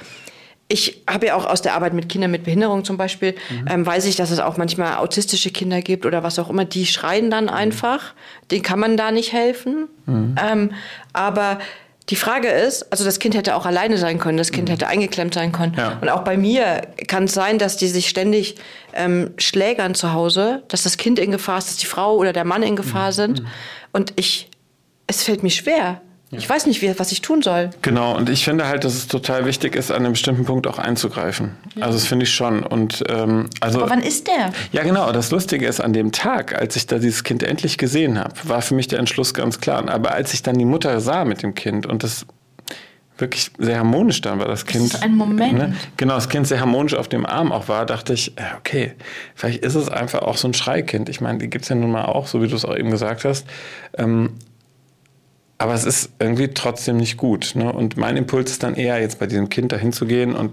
ich 0.70 1.04
habe 1.10 1.28
ja 1.28 1.36
auch 1.36 1.46
aus 1.46 1.62
der 1.62 1.76
Arbeit 1.76 1.94
mit 1.94 2.10
Kindern 2.10 2.32
mit 2.32 2.44
Behinderung 2.44 2.84
zum 2.84 2.98
Beispiel, 2.98 3.36
mhm. 3.50 3.68
ähm, 3.70 3.86
weiß 3.86 4.06
ich, 4.06 4.18
dass 4.18 4.32
es 4.32 4.40
auch 4.40 4.58
manchmal 4.58 4.98
autistische 4.98 5.50
Kinder 5.50 5.82
gibt 5.82 6.06
oder 6.06 6.24
was 6.24 6.40
auch 6.40 6.50
immer, 6.50 6.66
die 6.66 6.86
schreien 6.86 7.32
dann 7.32 7.46
mhm. 7.46 7.52
einfach. 7.52 8.14
Den 8.52 8.64
kann 8.64 8.80
man 8.80 8.98
da 8.98 9.12
nicht 9.12 9.32
helfen. 9.32 9.88
Mhm. 10.06 10.36
Ähm, 10.42 10.72
aber 11.14 11.60
die 12.10 12.16
Frage 12.16 12.48
ist, 12.48 12.92
also 12.92 13.04
das 13.04 13.20
Kind 13.20 13.36
hätte 13.36 13.56
auch 13.56 13.66
alleine 13.66 13.98
sein 13.98 14.18
können, 14.18 14.38
das 14.38 14.52
Kind 14.52 14.70
mhm. 14.70 14.74
hätte 14.74 14.88
eingeklemmt 14.88 15.34
sein 15.34 15.52
können. 15.52 15.74
Ja. 15.78 15.98
Und 16.00 16.10
auch 16.10 16.24
bei 16.24 16.38
mir 16.38 16.82
kann 17.08 17.26
es 17.26 17.34
sein, 17.34 17.60
dass 17.60 17.76
die 17.76 17.88
sich 17.88 18.08
ständig 18.08 18.56
ähm, 18.94 19.32
schlägern 19.38 19.94
zu 19.94 20.14
Hause, 20.14 20.64
dass 20.70 20.84
das 20.84 20.98
Kind 20.98 21.20
in 21.20 21.32
Gefahr 21.32 21.58
ist, 21.58 21.68
dass 21.68 21.78
die 21.78 21.86
Frau 21.86 22.16
oder 22.16 22.32
der 22.32 22.46
Mann 22.46 22.64
in 22.64 22.78
Gefahr 22.78 23.08
mhm. 23.08 23.14
sind. 23.14 23.44
Und 23.92 24.14
ich, 24.16 24.50
es 25.08 25.24
fällt 25.24 25.44
mir 25.44 25.50
schwer. 25.50 26.02
Ja. 26.30 26.40
Ich 26.40 26.50
weiß 26.50 26.66
nicht, 26.66 26.82
wie, 26.82 27.00
was 27.00 27.14
ich 27.14 27.22
tun 27.22 27.42
soll. 27.42 27.70
Genau, 27.82 28.18
und 28.18 28.30
ich 28.30 28.44
finde 28.44 28.68
halt, 28.68 28.84
dass 28.84 28.96
es 28.96 29.08
total 29.08 29.46
wichtig 29.46 29.76
ist, 29.78 29.92
an 29.92 29.98
einem 29.98 30.12
bestimmten 30.12 30.44
Punkt 30.44 30.68
auch 30.68 30.78
einzugreifen. 30.78 31.52
Ja. 31.76 31.86
Also 31.86 31.98
das 31.98 32.06
finde 32.06 32.24
ich 32.24 32.34
schon. 32.34 32.64
Und, 32.64 33.02
ähm, 33.08 33.50
also, 33.62 33.80
Aber 33.80 33.92
wann 33.92 34.02
ist 34.02 34.28
der? 34.28 34.52
Ja, 34.74 34.84
genau. 34.84 35.10
Das 35.14 35.32
Lustige 35.32 35.66
ist, 35.66 35.80
an 35.80 35.94
dem 35.94 36.12
Tag, 36.12 36.54
als 36.54 36.76
ich 36.76 36.86
da 36.86 37.00
dieses 37.00 37.24
Kind 37.24 37.44
endlich 37.44 37.78
gesehen 37.78 38.20
habe, 38.20 38.34
war 38.44 38.62
für 38.62 38.74
mich 38.76 38.88
der 38.88 39.00
Entschluss 39.00 39.34
ganz 39.34 39.62
klar. 39.62 39.88
Aber 39.88 40.12
als 40.12 40.34
ich 40.34 40.44
dann 40.44 40.58
die 40.58 40.66
Mutter 40.66 41.00
sah 41.00 41.24
mit 41.24 41.44
dem 41.44 41.56
Kind 41.56 41.86
und 41.86 42.04
das 42.04 42.26
wirklich 43.18 43.50
sehr 43.58 43.80
harmonisch 43.80 44.22
dann 44.22 44.40
war 44.40 44.48
das 44.48 44.66
Kind. 44.66 44.94
Das 44.94 45.00
ist 45.00 45.04
ein 45.04 45.16
Moment. 45.16 45.54
Ne? 45.54 45.74
Genau, 45.96 46.16
das 46.16 46.30
Kind 46.30 46.46
sehr 46.48 46.60
harmonisch 46.60 46.94
auf 46.94 47.08
dem 47.08 47.26
Arm 47.26 47.52
auch 47.52 47.68
war, 47.68 47.86
dachte 47.86 48.14
ich, 48.14 48.34
okay, 48.58 48.94
vielleicht 49.34 49.64
ist 49.64 49.76
es 49.76 49.90
einfach 49.90 50.22
auch 50.22 50.38
so 50.38 50.48
ein 50.48 50.54
Schreikind. 50.54 51.10
Ich 51.10 51.22
meine, 51.22 51.40
die 51.40 51.50
gibt 51.50 51.64
es 51.64 51.70
ja 51.70 51.76
nun 51.76 51.92
mal 51.92 52.06
auch, 52.06 52.28
so 52.28 52.42
wie 52.42 52.48
du 52.48 52.56
es 52.56 52.66
auch 52.66 52.76
eben 52.76 52.92
gesagt 52.92 53.26
hast. 53.26 53.48
Ähm, 53.98 54.32
aber 55.58 55.74
es 55.74 55.86
ist 55.86 56.12
irgendwie 56.20 56.50
trotzdem 56.50 56.98
nicht 56.98 57.18
gut. 57.18 57.54
Ne? 57.56 57.72
Und 57.72 57.98
mein 57.98 58.16
Impuls 58.16 58.52
ist 58.52 58.64
dann 58.64 58.76
eher, 58.76 59.00
jetzt 59.02 59.20
bei 59.20 59.26
diesem 59.26 59.50
Kind 59.50 59.72
dahin 59.72 59.92
zu 59.92 60.06
gehen 60.06 60.36
und 60.36 60.52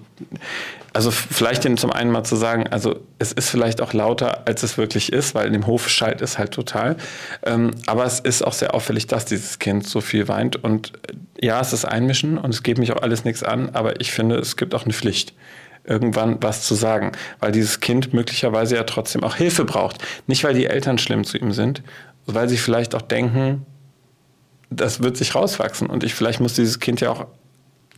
also 0.94 1.10
vielleicht 1.10 1.64
denen 1.64 1.76
zum 1.76 1.90
einen 1.90 2.10
mal 2.10 2.22
zu 2.22 2.36
sagen, 2.36 2.68
also 2.68 3.00
es 3.18 3.32
ist 3.32 3.50
vielleicht 3.50 3.82
auch 3.82 3.92
lauter, 3.92 4.46
als 4.46 4.62
es 4.62 4.78
wirklich 4.78 5.12
ist, 5.12 5.34
weil 5.34 5.48
in 5.48 5.52
dem 5.52 5.66
Hof 5.66 5.88
schallt 5.88 6.22
es 6.22 6.38
halt 6.38 6.52
total. 6.52 6.96
Ähm, 7.44 7.72
aber 7.86 8.04
es 8.04 8.20
ist 8.20 8.46
auch 8.46 8.52
sehr 8.52 8.74
auffällig, 8.74 9.08
dass 9.08 9.24
dieses 9.24 9.58
Kind 9.58 9.86
so 9.86 10.00
viel 10.00 10.28
weint. 10.28 10.56
Und 10.62 10.92
äh, 11.08 11.46
ja, 11.46 11.60
es 11.60 11.72
ist 11.72 11.84
Einmischen 11.84 12.38
und 12.38 12.54
es 12.54 12.62
geht 12.62 12.78
mich 12.78 12.92
auch 12.92 13.02
alles 13.02 13.24
nichts 13.24 13.42
an, 13.42 13.70
aber 13.70 14.00
ich 14.00 14.12
finde, 14.12 14.36
es 14.36 14.56
gibt 14.56 14.74
auch 14.74 14.84
eine 14.84 14.94
Pflicht 14.94 15.34
irgendwann 15.86 16.42
was 16.42 16.62
zu 16.62 16.74
sagen, 16.74 17.12
weil 17.40 17.52
dieses 17.52 17.80
Kind 17.80 18.14
möglicherweise 18.14 18.76
ja 18.76 18.84
trotzdem 18.84 19.22
auch 19.22 19.36
Hilfe 19.36 19.64
braucht. 19.64 19.98
Nicht, 20.26 20.44
weil 20.44 20.54
die 20.54 20.66
Eltern 20.66 20.96
schlimm 20.96 21.24
zu 21.24 21.36
ihm 21.36 21.52
sind, 21.52 21.82
weil 22.24 22.48
sie 22.48 22.56
vielleicht 22.56 22.94
auch 22.94 23.02
denken, 23.02 23.66
das 24.70 25.02
wird 25.02 25.16
sich 25.16 25.34
rauswachsen 25.34 25.88
und 25.88 26.04
ich 26.04 26.14
vielleicht 26.14 26.40
muss 26.40 26.54
dieses 26.54 26.80
Kind 26.80 27.00
ja 27.00 27.10
auch 27.10 27.26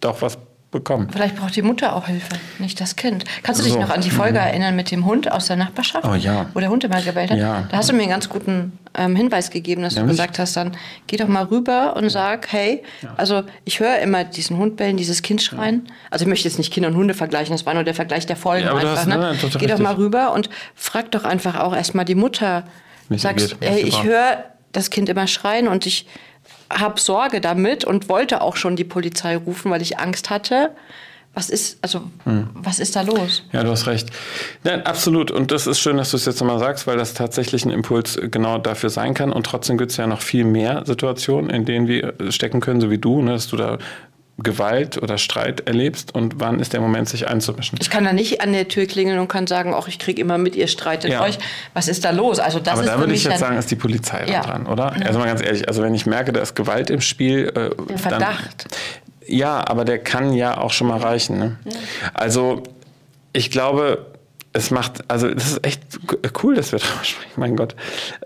doch 0.01 0.23
was 0.23 0.39
bekommen. 0.71 1.09
Vielleicht 1.11 1.37
braucht 1.37 1.55
die 1.55 1.63
Mutter 1.63 1.95
auch 1.95 2.07
Hilfe, 2.07 2.37
nicht 2.59 2.81
das 2.81 2.97
Kind. 2.97 3.25
Kannst 3.43 3.61
du 3.61 3.65
dich 3.65 3.75
so. 3.75 3.81
noch 3.81 3.91
an 3.91 4.01
die 4.01 4.11
Folge 4.11 4.39
mhm. 4.39 4.47
erinnern 4.47 4.77
mit 4.77 4.91
dem 4.91 5.07
Hund 5.07 5.31
aus 5.31 5.47
der 5.47 5.57
Nachbarschaft? 5.57 6.05
Oh 6.05 6.15
ja. 6.15 6.47
Wo 6.55 6.61
der 6.61 6.69
Hund 6.71 6.85
immer 6.85 7.01
gebellt 7.01 7.31
hat? 7.31 7.39
Ja. 7.39 7.67
Da 7.71 7.79
hast 7.79 7.89
du 7.89 7.95
mir 7.95 8.03
einen 8.03 8.11
ganz 8.11 8.29
guten 8.29 8.79
ähm, 8.95 9.15
Hinweis 9.17 9.51
gegeben, 9.51 9.83
dass 9.83 9.95
ja, 9.95 10.03
du 10.03 10.09
gesagt 10.09 10.39
hast, 10.39 10.57
dann 10.57 10.77
geh 11.07 11.17
doch 11.17 11.29
mal 11.29 11.45
rüber 11.45 11.97
und 11.97 12.11
sag, 12.11 12.53
hey, 12.53 12.83
ja. 13.01 13.15
also 13.17 13.45
ich 13.65 13.81
höre 13.81 13.99
immer 13.99 14.25
diesen 14.25 14.59
Hund 14.59 14.77
bellen, 14.77 14.97
dieses 14.97 15.23
Kind 15.23 15.41
schreien. 15.41 15.89
Also 16.11 16.25
ich 16.25 16.29
möchte 16.29 16.49
jetzt 16.49 16.59
nicht 16.59 16.73
Kinder 16.73 16.89
und 16.89 16.97
Hunde 16.97 17.15
vergleichen, 17.15 17.55
das 17.55 17.65
war 17.65 17.75
nur 17.75 17.85
der 17.85 17.95
Vergleich 17.95 18.27
der 18.27 18.37
Folgen 18.37 18.69
einfach. 18.69 18.97
Hast, 18.97 19.07
ne? 19.07 19.17
Nein, 19.17 19.37
geh 19.41 19.47
richtig. 19.47 19.71
doch 19.71 19.79
mal 19.79 19.95
rüber 19.95 20.33
und 20.33 20.51
frag 20.75 21.11
doch 21.13 21.25
einfach 21.25 21.61
auch 21.61 21.75
erstmal 21.75 22.05
die 22.05 22.15
Mutter. 22.15 22.65
Mich 23.09 23.23
Sagst, 23.23 23.57
hey, 23.61 23.83
ich 23.83 24.03
höre 24.03 24.45
das 24.73 24.91
Kind 24.91 25.09
immer 25.09 25.29
schreien 25.29 25.69
und 25.69 25.87
ich 25.87 26.07
habe 26.71 27.01
Sorge 27.01 27.41
damit 27.41 27.85
und 27.85 28.09
wollte 28.09 28.41
auch 28.43 28.57
schon 28.57 28.77
die 28.77 28.85
Polizei 28.85 29.37
rufen, 29.37 29.71
weil 29.71 29.83
ich 29.83 29.99
Angst 29.99 30.31
hatte. 30.31 30.71
Was 31.35 31.51
ist, 31.51 31.79
also, 31.83 32.01
hm. 32.25 32.49
was 32.55 32.79
ist 32.79 32.97
da 32.97 33.03
los? 33.03 33.43
Ja, 33.53 33.63
du 33.63 33.69
hast 33.69 33.87
recht. 33.87 34.09
Nein, 34.65 34.87
absolut. 34.87 35.31
Und 35.31 35.53
das 35.53 35.67
ist 35.67 35.79
schön, 35.79 35.99
dass 35.99 36.13
du 36.13 36.17
es 36.17 36.25
jetzt 36.25 36.41
nochmal 36.41 36.59
sagst, 36.59 36.87
weil 36.87 36.97
das 36.97 37.13
tatsächlich 37.13 37.67
ein 37.67 37.71
Impuls 37.71 38.19
genau 38.31 38.57
dafür 38.57 38.89
sein 38.89 39.13
kann. 39.13 39.33
Und 39.33 39.45
trotzdem 39.45 39.77
gibt 39.77 39.91
es 39.91 39.99
ja 39.99 40.07
noch 40.07 40.23
viel 40.23 40.45
mehr 40.45 40.85
Situationen, 40.87 41.51
in 41.51 41.67
denen 41.67 41.89
wir 41.89 42.15
stecken 42.31 42.61
können, 42.61 42.81
so 42.81 42.91
wie 42.91 42.97
du, 42.97 43.21
ne, 43.21 43.33
dass 43.33 43.49
du 43.49 43.59
da 43.59 43.77
Gewalt 44.39 45.03
oder 45.03 45.17
Streit 45.17 45.67
erlebst 45.67 46.15
und 46.15 46.41
wann 46.41 46.61
ist 46.61 46.75
der 46.75 46.81
Moment, 46.81 47.09
sich 47.09 47.27
einzumischen? 47.27 47.79
Ich 47.81 47.89
kann 47.89 48.05
da 48.05 48.13
nicht 48.13 48.43
an 48.43 48.53
der 48.53 48.69
Tür 48.69 48.85
klingeln 48.87 49.19
und 49.19 49.29
kann 49.29 49.47
sagen, 49.47 49.73
auch 49.73 49.89
ich 49.89 49.99
kriege 49.99 50.21
immer 50.21 50.37
mit, 50.37 50.55
ihr 50.55 50.69
streitet 50.69 51.11
ja. 51.11 51.23
euch. 51.23 51.39
Was 51.73 51.89
ist 51.89 52.05
da 52.05 52.11
los? 52.11 52.39
Also 52.39 52.59
das 52.59 52.75
Aber 52.75 52.83
ist 52.83 52.89
da 52.89 52.99
würde 52.99 53.15
ich 53.15 53.25
jetzt 53.25 53.39
sagen, 53.39 53.57
ist 53.57 53.71
die 53.71 53.77
Polizei 53.77 54.27
ja. 54.27 54.43
dran, 54.43 54.67
oder? 54.67 54.95
Ja. 54.99 55.07
Also 55.07 55.19
mal 55.19 55.27
ganz 55.27 55.43
ehrlich, 55.43 55.67
also 55.69 55.83
wenn 55.83 55.95
ich 55.95 56.05
merke, 56.05 56.33
da 56.33 56.41
ist 56.41 56.55
Gewalt 56.55 56.91
im 56.91 57.01
Spiel. 57.01 57.49
Äh, 57.49 57.71
der 57.89 57.99
Verdacht. 57.99 58.67
Dann, 58.69 58.79
ja, 59.27 59.67
aber 59.67 59.87
der 59.87 59.99
kann 59.99 60.35
ja 60.35 60.59
auch 60.59 60.73
schon 60.73 60.89
mal 60.89 60.99
reichen. 60.99 61.39
Ne? 61.39 61.57
Also 62.13 62.63
ich 63.33 63.51
glaube, 63.51 64.07
es 64.57 64.71
macht, 64.71 65.05
also 65.09 65.29
das 65.33 65.53
ist 65.53 65.67
echt 65.67 65.83
cool, 66.43 66.55
dass 66.55 66.73
wir 66.73 66.79
darüber 66.81 67.05
sprechen, 67.05 67.33
mein 67.37 67.57
Gott. 67.57 67.77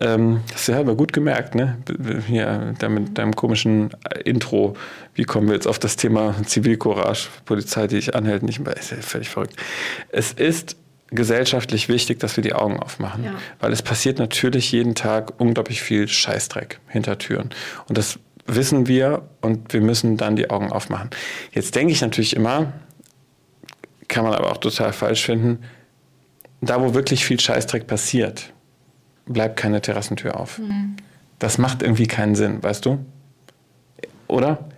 Ähm, 0.00 0.40
hast 0.52 0.68
du 0.68 0.72
ja 0.72 0.80
aber 0.80 0.94
gut 0.94 1.12
gemerkt, 1.12 1.54
ne? 1.54 1.78
Hier, 2.26 2.74
mit 2.88 3.18
deinem 3.18 3.34
komischen 3.34 3.90
Intro. 4.24 4.76
Wie 5.14 5.24
kommen 5.24 5.48
wir 5.48 5.54
jetzt 5.54 5.66
auf 5.66 5.78
das 5.78 5.96
Thema 5.96 6.34
Zivilcourage, 6.44 7.28
Polizei, 7.44 7.86
die 7.86 7.98
ich 7.98 8.14
anhält, 8.14 8.42
nicht 8.42 8.60
mehr, 8.60 8.76
ist 8.76 8.92
ja 8.92 8.98
völlig 8.98 9.28
verrückt. 9.28 9.56
Es 10.10 10.32
ist 10.32 10.76
gesellschaftlich 11.10 11.88
wichtig, 11.88 12.20
dass 12.20 12.36
wir 12.36 12.42
die 12.42 12.52
Augen 12.52 12.78
aufmachen. 12.78 13.24
Ja. 13.24 13.32
Weil 13.58 13.72
es 13.72 13.82
passiert 13.82 14.18
natürlich 14.18 14.70
jeden 14.70 14.94
Tag 14.94 15.40
unglaublich 15.40 15.82
viel 15.82 16.06
Scheißdreck 16.06 16.78
hinter 16.86 17.18
Türen. 17.18 17.50
Und 17.88 17.98
das 17.98 18.20
wissen 18.46 18.86
wir 18.86 19.22
und 19.40 19.72
wir 19.72 19.80
müssen 19.80 20.16
dann 20.16 20.36
die 20.36 20.50
Augen 20.50 20.70
aufmachen. 20.70 21.10
Jetzt 21.52 21.74
denke 21.74 21.92
ich 21.92 22.00
natürlich 22.00 22.36
immer, 22.36 22.72
kann 24.06 24.24
man 24.24 24.34
aber 24.34 24.52
auch 24.52 24.58
total 24.58 24.92
falsch 24.92 25.24
finden, 25.24 25.64
da 26.60 26.80
wo 26.80 26.94
wirklich 26.94 27.24
viel 27.24 27.40
Scheißdreck 27.40 27.86
passiert, 27.86 28.52
bleibt 29.26 29.56
keine 29.56 29.80
Terrassentür 29.80 30.38
auf. 30.38 30.58
Mhm. 30.58 30.96
Das 31.38 31.58
macht 31.58 31.82
irgendwie 31.82 32.06
keinen 32.06 32.34
Sinn, 32.34 32.62
weißt 32.62 32.84
du? 32.84 32.98
Oder? 34.28 34.69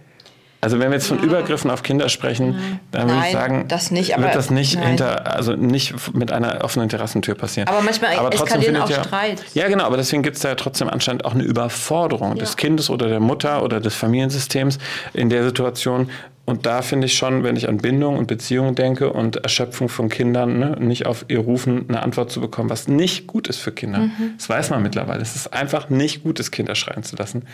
Also 0.64 0.78
wenn 0.78 0.90
wir 0.90 0.94
jetzt 0.94 1.08
von 1.08 1.18
ja. 1.18 1.24
Übergriffen 1.24 1.72
auf 1.72 1.82
Kinder 1.82 2.08
sprechen, 2.08 2.52
nein. 2.52 2.80
dann 2.92 3.08
würde 3.08 3.22
ich 3.26 3.32
sagen, 3.32 3.64
das 3.66 3.90
nicht, 3.90 4.16
wird 4.16 4.32
das 4.32 4.48
nicht 4.48 4.78
hinter, 4.78 5.34
also 5.34 5.56
nicht 5.56 6.14
mit 6.14 6.30
einer 6.30 6.62
offenen 6.62 6.88
Terrassentür 6.88 7.34
passieren. 7.34 7.68
Aber 7.68 7.82
manchmal 7.82 8.16
aber 8.16 8.32
eskalieren 8.32 8.76
auch 8.76 8.88
ja, 8.88 9.02
Streit. 9.02 9.44
Ja, 9.54 9.66
genau, 9.66 9.82
aber 9.82 9.96
deswegen 9.96 10.22
gibt 10.22 10.36
es 10.36 10.42
da 10.42 10.50
ja 10.50 10.54
trotzdem 10.54 10.88
anscheinend 10.88 11.24
auch 11.24 11.34
eine 11.34 11.42
Überforderung 11.42 12.36
ja. 12.36 12.38
des 12.38 12.56
Kindes 12.56 12.90
oder 12.90 13.08
der 13.08 13.18
Mutter 13.18 13.64
oder 13.64 13.80
des 13.80 13.96
Familiensystems 13.96 14.78
in 15.14 15.30
der 15.30 15.42
Situation. 15.42 16.10
Und 16.44 16.64
da 16.64 16.82
finde 16.82 17.06
ich 17.06 17.14
schon, 17.14 17.42
wenn 17.42 17.56
ich 17.56 17.68
an 17.68 17.78
Bindung 17.78 18.16
und 18.16 18.28
Beziehungen 18.28 18.76
denke 18.76 19.12
und 19.12 19.36
Erschöpfung 19.36 19.88
von 19.88 20.08
Kindern, 20.08 20.60
ne, 20.60 20.76
nicht 20.78 21.06
auf 21.06 21.24
ihr 21.26 21.40
Rufen 21.40 21.86
eine 21.88 22.02
Antwort 22.02 22.30
zu 22.30 22.40
bekommen, 22.40 22.70
was 22.70 22.86
nicht 22.86 23.26
gut 23.26 23.48
ist 23.48 23.58
für 23.58 23.72
Kinder. 23.72 23.98
Mhm. 23.98 24.34
Das 24.38 24.48
weiß 24.48 24.70
man 24.70 24.80
mittlerweile. 24.80 25.22
Es 25.22 25.34
ist 25.34 25.52
einfach 25.52 25.88
nicht 25.88 26.22
gut, 26.22 26.38
das 26.38 26.52
Kinder 26.52 26.76
schreien 26.76 27.02
zu 27.02 27.16
lassen 27.16 27.46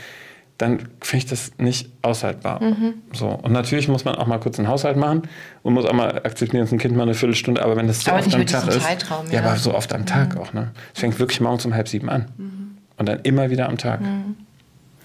dann 0.59 0.89
finde 1.01 1.25
ich 1.25 1.27
das 1.27 1.53
nicht 1.57 1.89
aushaltbar. 2.03 2.61
Mhm. 2.61 2.95
So. 3.13 3.29
Und 3.29 3.53
natürlich 3.53 3.87
muss 3.87 4.05
man 4.05 4.17
auch 4.17 4.27
mal 4.27 4.39
kurz 4.39 4.59
einen 4.59 4.67
Haushalt 4.67 4.97
machen 4.97 5.23
und 5.63 5.73
muss 5.73 5.85
auch 5.85 5.93
mal 5.93 6.17
akzeptieren, 6.17 6.63
dass 6.63 6.73
ein 6.73 6.79
Kind 6.79 6.97
mal 6.97 7.05
eine 7.05 7.15
Viertelstunde, 7.15 7.63
aber 7.63 7.77
wenn 7.77 7.87
das 7.87 8.03
so 8.03 8.11
aber 8.11 8.21
oft 8.21 8.35
am 8.35 8.45
Tag 8.45 8.67
ist. 8.67 8.83
Zeitraum, 8.83 9.27
ja. 9.27 9.35
ja, 9.35 9.47
aber 9.47 9.57
so 9.57 9.73
oft 9.73 9.93
am 9.93 10.05
Tag 10.05 10.35
mhm. 10.35 10.41
auch. 10.41 10.53
Ne? 10.53 10.73
Es 10.93 11.01
fängt 11.01 11.19
wirklich 11.21 11.41
morgens 11.41 11.65
um 11.65 11.75
halb 11.75 11.89
sieben 11.89 12.11
an. 12.11 12.27
Mhm. 12.37 12.79
Und 12.97 13.09
dann 13.09 13.21
immer 13.21 13.51
wieder 13.51 13.69
am 13.69 13.79
Tag. 13.79 14.01
Mhm. 14.01 14.35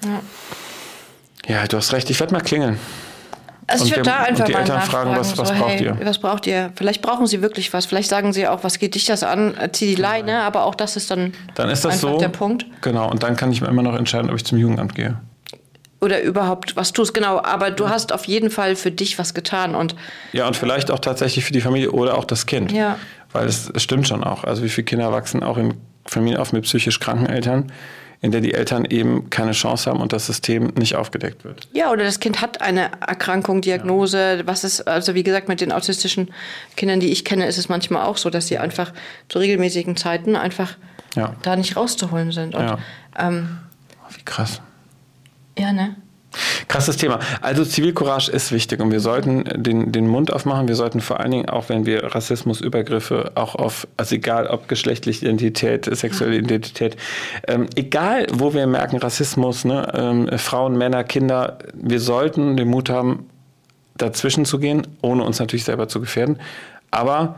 Ja. 0.04 1.56
ja, 1.62 1.68
du 1.68 1.78
hast 1.78 1.94
recht, 1.94 2.10
ich 2.10 2.20
werde 2.20 2.34
mal 2.34 2.42
klingeln. 2.42 2.80
Also 3.68 3.86
ich 3.86 3.92
würde 3.92 4.10
da 4.10 4.24
einfach 4.24 4.46
die 4.46 4.54
mal 4.54 4.60
Eltern 4.60 4.82
fragen, 4.82 5.16
was, 5.16 5.38
was 5.38 5.50
so, 5.50 5.56
braucht 5.56 5.70
hey, 5.70 5.86
ihr? 5.86 5.98
Was 6.04 6.18
braucht 6.18 6.48
ihr? 6.48 6.72
Vielleicht 6.76 7.02
brauchen 7.02 7.28
sie 7.28 7.42
wirklich 7.42 7.72
was. 7.72 7.86
Vielleicht 7.86 8.10
sagen 8.10 8.34
sie 8.34 8.48
auch, 8.48 8.64
was 8.64 8.78
geht 8.80 8.96
dich 8.96 9.06
das 9.06 9.24
an? 9.24 9.54
Zieh 9.72 9.96
die 9.96 10.02
Leine, 10.02 10.42
aber 10.42 10.66
auch 10.66 10.76
das 10.76 10.98
ist 10.98 11.12
dann, 11.12 11.34
dann 11.56 11.70
ist 11.70 11.86
das 11.86 12.02
so, 12.02 12.18
der 12.18 12.28
Punkt. 12.30 12.66
Genau, 12.82 13.10
und 13.10 13.24
dann 13.24 13.38
kann 13.38 13.52
ich 13.52 13.62
mir 13.62 13.68
immer 13.68 13.84
noch 13.84 13.96
entscheiden, 13.96 14.30
ob 14.32 14.36
ich 14.36 14.44
zum 14.44 14.58
Jugendamt 14.58 14.96
gehe 14.96 15.18
oder 16.04 16.22
überhaupt 16.22 16.76
was 16.76 16.92
tust. 16.92 17.14
Genau, 17.14 17.42
aber 17.42 17.72
du 17.72 17.90
hast 17.90 18.12
auf 18.12 18.26
jeden 18.26 18.50
Fall 18.50 18.76
für 18.76 18.92
dich 18.92 19.18
was 19.18 19.34
getan 19.34 19.74
und 19.74 19.96
ja 20.34 20.46
und 20.46 20.56
vielleicht 20.56 20.92
auch 20.92 21.00
tatsächlich 21.00 21.46
für 21.46 21.54
die 21.54 21.62
Familie 21.62 21.92
oder 21.92 22.18
auch 22.18 22.26
das 22.26 22.46
Kind. 22.46 22.72
Ja. 22.72 23.00
Weil 23.32 23.48
es, 23.48 23.72
es 23.74 23.82
stimmt 23.82 24.08
schon 24.08 24.24
auch. 24.24 24.44
Also 24.44 24.64
wie 24.64 24.70
viele 24.70 24.86
Kinder 24.86 25.12
wachsen 25.12 25.42
auch 25.42 25.58
in 25.58 25.74
Familien 26.06 26.40
auf 26.40 26.52
mit 26.54 26.64
psychisch 26.66 27.00
kranken 27.00 27.26
Eltern, 27.26 27.72
in 28.22 28.32
der 28.32 28.42
die 28.42 28.54
Eltern 28.54 28.86
eben 28.86 29.30
keine 29.30 29.54
Chance 29.54 29.90
haben 29.90 30.02
und 30.02 30.14
das 30.14 30.28
System 30.28 30.74
nicht 30.78 30.96
aufgedeckt 30.96 31.44
wird. 31.44 31.68
Ja, 31.74 31.92
oder 31.92 32.04
das 32.04 32.20
Kind 32.20 32.42
hat 32.42 32.62
eine 32.62 32.92
Erkrankung, 33.06 33.62
Diagnose. 33.62 34.38
Ja. 34.40 34.48
Was 34.48 34.64
ist, 34.64 34.88
also 34.88 35.16
wie 35.16 35.24
gesagt, 35.24 35.48
mit 35.48 35.62
den 35.62 35.72
autistischen 35.72 36.32
Kindern, 36.76 37.00
die 37.00 37.12
ich 37.12 37.26
kenne, 37.26 37.48
ist 37.48 37.58
es 37.58 37.70
manchmal 37.70 38.06
auch 38.06 38.18
so, 38.18 38.30
dass 38.30 38.48
sie 38.48 38.58
einfach 38.58 38.94
zu 39.30 39.40
regelmäßigen 39.40 39.98
Zeiten 39.98 40.36
einfach 40.36 40.78
ja. 41.16 41.36
da 41.42 41.56
nicht 41.56 41.76
rauszuholen 41.76 42.32
sind. 42.32 42.56
Und, 42.56 42.64
ja. 42.64 42.78
ähm, 43.18 43.58
wie 44.16 44.24
krass. 44.24 44.62
Ja, 45.58 45.72
ne? 45.72 45.96
Krasses 46.68 46.98
Thema. 46.98 47.20
Also 47.42 47.64
Zivilcourage 47.64 48.32
ist 48.32 48.52
wichtig 48.52 48.80
und 48.80 48.92
wir 48.92 49.00
sollten 49.00 49.44
den, 49.56 49.92
den 49.92 50.08
Mund 50.08 50.34
aufmachen. 50.34 50.68
Wir 50.68 50.76
sollten 50.76 51.00
vor 51.00 51.20
allen 51.20 51.32
Dingen 51.32 51.50
auch, 51.50 51.70
wenn 51.70 51.86
wir 51.86 52.16
Rassismus, 52.16 52.62
Übergriffe, 52.62 53.34
auch 53.36 53.56
auf, 53.56 53.88
also 53.98 54.16
egal 54.16 54.48
ob 54.48 54.68
geschlechtliche 54.68 55.26
Identität, 55.26 55.86
sexuelle 55.96 56.38
Identität, 56.38 56.98
ähm, 57.48 57.68
egal 57.76 58.26
wo 58.34 58.54
wir 58.54 58.66
merken 58.66 58.98
Rassismus, 58.98 59.66
ne, 59.66 59.88
ähm, 59.94 60.38
Frauen, 60.40 60.76
Männer, 60.78 61.04
Kinder, 61.04 61.60
wir 61.74 62.00
sollten 62.00 62.58
den 62.58 62.68
Mut 62.68 62.90
haben, 62.90 63.30
dazwischen 63.96 64.46
zu 64.46 64.58
gehen, 64.58 64.88
ohne 65.02 65.24
uns 65.24 65.40
natürlich 65.40 65.66
selber 65.66 65.88
zu 65.88 66.00
gefährden. 66.00 66.40
Aber 66.90 67.36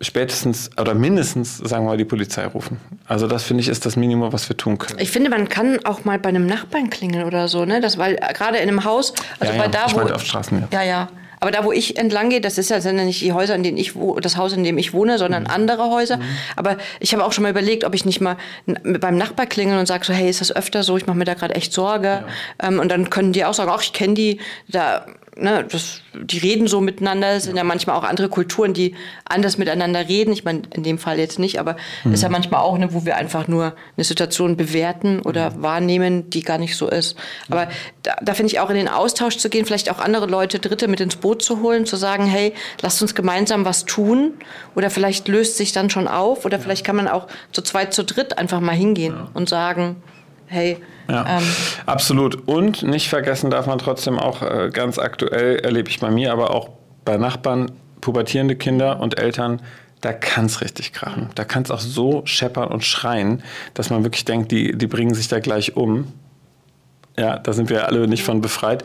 spätestens 0.00 0.70
oder 0.80 0.94
mindestens, 0.94 1.58
sagen 1.58 1.84
wir 1.84 1.90
mal, 1.90 1.96
die 1.96 2.04
Polizei 2.04 2.46
rufen. 2.46 2.78
Also 3.06 3.26
das 3.26 3.44
finde 3.44 3.62
ich 3.62 3.68
ist 3.68 3.84
das 3.84 3.96
Minimum, 3.96 4.32
was 4.32 4.48
wir 4.48 4.56
tun 4.56 4.78
können. 4.78 4.98
Ich 5.00 5.10
finde, 5.10 5.30
man 5.30 5.48
kann 5.48 5.84
auch 5.84 6.04
mal 6.04 6.18
bei 6.18 6.28
einem 6.28 6.46
Nachbarn 6.46 6.90
klingeln 6.90 7.24
oder 7.24 7.48
so, 7.48 7.64
ne? 7.64 7.80
Das 7.80 7.98
weil 7.98 8.16
gerade 8.34 8.58
in 8.58 8.68
einem 8.68 8.84
Haus, 8.84 9.12
also 9.40 9.52
ja, 9.52 9.58
bei 9.58 9.68
da 9.68 9.86
ich 9.86 9.94
wo 9.94 10.00
auf 10.00 10.24
Straßen, 10.24 10.60
ja. 10.60 10.80
ja, 10.80 10.82
ja. 10.84 11.08
Aber 11.40 11.50
da, 11.50 11.64
wo 11.64 11.72
ich 11.72 11.96
entlang 11.96 12.30
gehe, 12.30 12.40
das 12.40 12.58
ist 12.58 12.70
ja, 12.70 12.80
sind 12.80 12.98
ja 12.98 13.04
nicht 13.04 13.20
die 13.20 13.32
Häuser, 13.32 13.54
in 13.54 13.62
denen 13.62 13.76
ich 13.76 13.94
wo, 13.94 14.18
das 14.18 14.36
Haus, 14.36 14.52
in 14.52 14.64
dem 14.64 14.76
ich 14.78 14.92
wohne, 14.92 15.18
sondern 15.18 15.44
mhm. 15.44 15.50
andere 15.50 15.90
Häuser. 15.90 16.16
Mhm. 16.16 16.22
Aber 16.56 16.76
ich 17.00 17.12
habe 17.12 17.24
auch 17.24 17.32
schon 17.32 17.42
mal 17.42 17.50
überlegt, 17.50 17.84
ob 17.84 17.94
ich 17.94 18.04
nicht 18.04 18.20
mal 18.20 18.36
beim 18.66 19.16
Nachbar 19.16 19.46
klingeln 19.46 19.78
und 19.78 19.86
sage 19.86 20.04
so, 20.04 20.12
hey, 20.12 20.28
ist 20.28 20.40
das 20.40 20.54
öfter 20.54 20.82
so? 20.82 20.96
Ich 20.96 21.06
mache 21.06 21.16
mir 21.16 21.24
da 21.24 21.34
gerade 21.34 21.54
echt 21.54 21.72
Sorge. 21.72 22.08
Ja. 22.08 22.68
Ähm, 22.68 22.80
und 22.80 22.90
dann 22.90 23.10
können 23.10 23.32
die 23.32 23.44
auch 23.44 23.54
sagen, 23.54 23.70
ach, 23.72 23.82
ich 23.82 23.92
kenne 23.92 24.14
die, 24.14 24.40
da 24.66 25.06
ne, 25.38 25.64
das, 25.70 26.02
die 26.14 26.38
reden 26.38 26.66
so 26.66 26.80
miteinander. 26.80 27.32
Es 27.32 27.44
sind 27.44 27.56
ja 27.56 27.64
manchmal 27.64 27.96
auch 27.96 28.04
andere 28.04 28.28
Kulturen, 28.28 28.74
die 28.74 28.94
anders 29.24 29.58
miteinander 29.58 30.08
reden. 30.08 30.32
Ich 30.32 30.44
meine, 30.44 30.62
in 30.74 30.82
dem 30.82 30.98
Fall 30.98 31.18
jetzt 31.18 31.38
nicht, 31.38 31.58
aber 31.60 31.76
es 32.00 32.04
mhm. 32.04 32.12
ist 32.14 32.22
ja 32.22 32.28
manchmal 32.28 32.60
auch, 32.60 32.76
ne, 32.76 32.92
wo 32.92 33.04
wir 33.04 33.16
einfach 33.16 33.48
nur 33.48 33.74
eine 33.96 34.04
Situation 34.04 34.56
bewerten 34.56 35.20
oder 35.20 35.50
mhm. 35.50 35.62
wahrnehmen, 35.62 36.30
die 36.30 36.42
gar 36.42 36.58
nicht 36.58 36.76
so 36.76 36.88
ist. 36.88 37.16
Aber 37.48 37.68
da, 38.02 38.16
da 38.22 38.34
finde 38.34 38.52
ich 38.52 38.60
auch 38.60 38.70
in 38.70 38.76
den 38.76 38.88
Austausch 38.88 39.38
zu 39.38 39.48
gehen, 39.48 39.64
vielleicht 39.64 39.90
auch 39.90 39.98
andere 39.98 40.26
Leute, 40.26 40.58
Dritte 40.58 40.88
mit 40.88 41.00
ins 41.00 41.16
Boot 41.16 41.42
zu 41.42 41.62
holen, 41.62 41.86
zu 41.86 41.96
sagen, 41.96 42.26
hey, 42.26 42.52
lasst 42.82 43.00
uns 43.00 43.14
gemeinsam 43.14 43.64
was 43.64 43.84
tun. 43.84 44.34
Oder 44.74 44.90
vielleicht 44.90 45.28
löst 45.28 45.56
sich 45.56 45.72
dann 45.72 45.90
schon 45.90 46.08
auf. 46.08 46.44
Oder 46.44 46.58
vielleicht 46.58 46.84
kann 46.84 46.96
man 46.96 47.08
auch 47.08 47.28
zu 47.52 47.62
zweit, 47.62 47.94
zu 47.94 48.04
dritt 48.04 48.38
einfach 48.38 48.60
mal 48.60 48.74
hingehen 48.74 49.14
ja. 49.14 49.30
und 49.34 49.48
sagen, 49.48 50.02
hey, 50.48 50.78
ja, 51.08 51.38
ähm, 51.38 51.44
absolut. 51.86 52.48
Und 52.48 52.82
nicht 52.82 53.08
vergessen 53.08 53.50
darf 53.50 53.66
man 53.66 53.78
trotzdem 53.78 54.18
auch 54.18 54.42
äh, 54.42 54.70
ganz 54.72 54.98
aktuell, 54.98 55.56
erlebe 55.56 55.88
ich 55.88 56.00
bei 56.00 56.10
mir, 56.10 56.32
aber 56.32 56.54
auch 56.54 56.70
bei 57.04 57.16
Nachbarn, 57.16 57.70
pubertierende 58.00 58.56
Kinder 58.56 59.00
und 59.00 59.18
Eltern, 59.18 59.62
da 60.00 60.12
kann 60.12 60.46
es 60.46 60.60
richtig 60.60 60.92
krachen. 60.92 61.30
Da 61.34 61.44
kann 61.44 61.62
es 61.62 61.70
auch 61.70 61.80
so 61.80 62.22
scheppern 62.24 62.68
und 62.68 62.84
schreien, 62.84 63.42
dass 63.74 63.90
man 63.90 64.04
wirklich 64.04 64.24
denkt, 64.24 64.52
die, 64.52 64.76
die 64.76 64.86
bringen 64.86 65.14
sich 65.14 65.28
da 65.28 65.40
gleich 65.40 65.76
um. 65.76 66.12
Ja, 67.16 67.38
da 67.38 67.52
sind 67.52 67.68
wir 67.68 67.86
alle 67.86 68.06
nicht 68.06 68.22
von 68.22 68.40
befreit. 68.40 68.84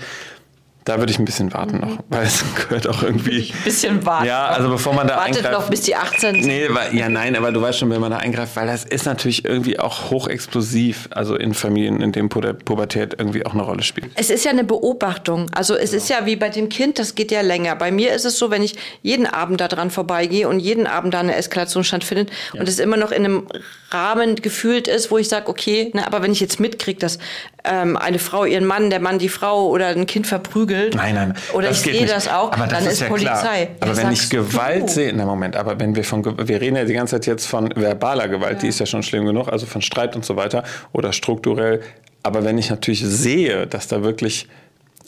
Da 0.85 0.97
würde 0.99 1.11
ich 1.11 1.19
ein 1.19 1.25
bisschen 1.25 1.53
warten 1.53 1.79
noch, 1.79 1.99
weil 2.09 2.25
es 2.25 2.43
gehört 2.55 2.87
auch 2.87 3.03
irgendwie. 3.03 3.51
Ein 3.53 3.63
bisschen 3.63 4.05
warten. 4.05 4.25
Ja, 4.25 4.47
also 4.47 4.69
bevor 4.69 4.93
man 4.93 5.07
da 5.07 5.15
Wartet 5.15 5.37
eingreift. 5.37 5.53
noch 5.53 5.69
bis 5.69 5.81
die 5.81 5.95
18 5.95 6.35
sind. 6.35 6.45
Nee, 6.45 6.67
weil, 6.69 6.93
ja, 6.95 7.07
nein, 7.07 7.35
aber 7.37 7.51
du 7.51 7.61
weißt 7.61 7.79
schon, 7.79 7.89
wenn 7.89 8.01
man 8.01 8.11
da 8.11 8.17
eingreift, 8.17 8.55
weil 8.55 8.67
das 8.67 8.83
ist 8.83 9.05
natürlich 9.05 9.45
irgendwie 9.45 9.79
auch 9.79 10.09
hochexplosiv, 10.09 11.07
also 11.11 11.35
in 11.35 11.53
Familien, 11.53 12.01
in 12.01 12.11
denen 12.11 12.27
Pubertät 12.27 13.15
irgendwie 13.17 13.45
auch 13.45 13.53
eine 13.53 13.63
Rolle 13.63 13.83
spielt. 13.83 14.11
Es 14.15 14.29
ist 14.29 14.43
ja 14.43 14.51
eine 14.51 14.65
Beobachtung. 14.65 15.49
Also 15.53 15.75
es 15.75 15.91
ja. 15.91 15.97
ist 15.97 16.09
ja 16.09 16.25
wie 16.25 16.35
bei 16.35 16.49
dem 16.49 16.67
Kind, 16.67 16.99
das 16.99 17.15
geht 17.15 17.31
ja 17.31 17.41
länger. 17.41 17.75
Bei 17.75 17.91
mir 17.91 18.13
ist 18.13 18.25
es 18.25 18.37
so, 18.37 18.51
wenn 18.51 18.61
ich 18.61 18.75
jeden 19.01 19.25
Abend 19.25 19.61
da 19.61 19.69
dran 19.69 19.89
vorbeigehe 19.89 20.49
und 20.49 20.59
jeden 20.59 20.87
Abend 20.87 21.13
da 21.13 21.21
eine 21.21 21.35
Eskalation 21.35 21.83
stattfindet 21.85 22.29
ja. 22.53 22.59
und 22.59 22.67
es 22.67 22.79
immer 22.79 22.97
noch 22.97 23.11
in 23.11 23.23
einem 23.23 23.47
Rahmen 23.91 24.35
gefühlt 24.35 24.87
ist, 24.87 25.11
wo 25.11 25.17
ich 25.17 25.29
sage, 25.29 25.47
okay, 25.47 25.91
na, 25.93 26.07
aber 26.07 26.21
wenn 26.23 26.31
ich 26.31 26.39
jetzt 26.39 26.59
mitkriege, 26.59 26.99
dass 26.99 27.19
ähm, 27.63 27.95
eine 27.95 28.19
Frau 28.19 28.43
ihren 28.43 28.65
Mann, 28.65 28.89
der 28.89 28.99
Mann 28.99 29.19
die 29.19 29.29
Frau 29.29 29.69
oder 29.69 29.87
ein 29.87 30.07
Kind 30.07 30.27
verprügelt, 30.27 30.73
nein, 30.94 31.15
nein, 31.15 31.34
oder 31.53 31.72
ich 31.72 31.77
sehe 31.77 32.06
das 32.06 32.27
auch, 32.27 32.51
aber 32.51 32.68
dann 32.68 32.84
ist, 32.86 32.94
ist 32.94 33.01
ja 33.01 33.08
Polizei. 33.08 33.65
Klar. 33.65 33.77
Aber 33.82 33.98
wenn 33.98 34.12
ich 34.12 34.30
Gewalt 34.30 34.89
sehe, 34.89 35.13
na 35.13 35.25
Moment, 35.25 35.56
aber 35.56 35.80
wenn 35.80 35.96
wir 35.96 36.03
von, 36.03 36.24
wir 36.25 36.62
reden 36.62 36.75
ja 36.75 36.86
die 36.86 36.94
ganze 36.94 37.15
Zeit 37.15 37.27
jetzt 37.27 37.46
von 37.46 37.74
verbaler 37.75 38.27
Gewalt, 38.27 38.53
ja. 38.53 38.60
die 38.60 38.68
ist 38.68 38.80
ja 38.80 38.86
schon 38.86 39.03
schlimm 39.03 39.25
genug, 39.25 39.48
also 39.50 39.65
von 39.65 39.82
Streit 39.82 40.15
und 40.15 40.25
so 40.25 40.36
weiter 40.36 40.63
oder 40.92 41.13
strukturell. 41.13 41.82
Aber 42.24 42.44
wenn 42.44 42.58
ich 42.58 42.70
natürlich 42.70 43.03
sehe, 43.03 43.68
dass 43.68 43.88
da 43.88 44.03
wirklich 44.03 44.48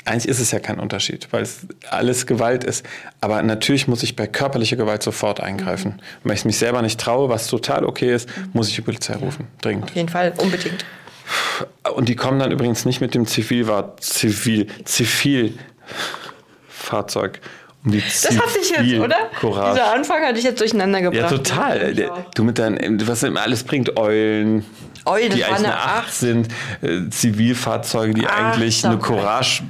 eigentlich 0.05 0.27
ist 0.27 0.39
es 0.39 0.51
ja 0.51 0.59
kein 0.59 0.79
Unterschied, 0.79 1.27
weil 1.31 1.41
es 1.41 1.65
alles 1.89 2.27
Gewalt 2.27 2.63
ist. 2.63 2.85
Aber 3.21 3.41
natürlich 3.41 3.87
muss 3.87 4.03
ich 4.03 4.15
bei 4.15 4.27
körperlicher 4.27 4.75
Gewalt 4.75 5.01
sofort 5.01 5.39
eingreifen. 5.39 5.93
Mhm. 5.93 5.97
Und 5.97 6.25
wenn 6.25 6.33
ich 6.33 6.45
mich 6.45 6.57
selber 6.57 6.81
nicht 6.81 6.99
traue, 6.99 7.27
was 7.29 7.47
total 7.47 7.85
okay 7.85 8.13
ist, 8.13 8.29
mhm. 8.29 8.49
muss 8.53 8.69
ich 8.69 8.75
die 8.75 8.81
Polizei 8.81 9.15
rufen. 9.15 9.47
Dringend. 9.61 9.85
Auf 9.85 9.95
jeden 9.95 10.09
Fall, 10.09 10.33
unbedingt. 10.37 10.85
Und 11.95 12.09
die 12.09 12.15
kommen 12.15 12.39
dann 12.39 12.51
übrigens 12.51 12.85
nicht 12.85 13.01
mit 13.01 13.13
dem 13.15 13.27
Zivilfahrzeug, 13.27 14.01
Zivil, 14.01 14.67
Zivilfahrzeug. 14.83 17.39
Um 17.83 17.91
die 17.91 18.01
das 18.01 18.25
hatte 18.25 18.59
ich 18.59 18.71
jetzt, 18.71 18.99
oder? 18.99 19.29
Courage. 19.39 19.73
Dieser 19.73 19.93
Anfang 19.93 20.23
hatte 20.23 20.39
ich 20.39 20.43
jetzt 20.43 20.59
durcheinander 20.59 21.01
gebracht. 21.01 21.31
Ja, 21.31 21.37
total. 21.37 21.93
Du 22.33 22.43
mit 22.43 22.57
deinen, 22.57 23.07
was 23.07 23.21
immer 23.21 23.41
alles 23.41 23.63
bringt, 23.63 23.95
Eulen, 23.97 24.65
Eulen, 25.05 25.31
die 25.31 25.45
eigentlich 25.45 25.67
eine 25.67 25.77
8 25.77 26.11
sind, 26.13 26.47
äh, 26.81 27.07
Zivilfahrzeuge, 27.09 28.15
die 28.15 28.25
Ach, 28.25 28.53
eigentlich 28.53 28.83
eine 28.85 28.97
Courage. 28.97 29.61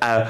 Äh, 0.00 0.24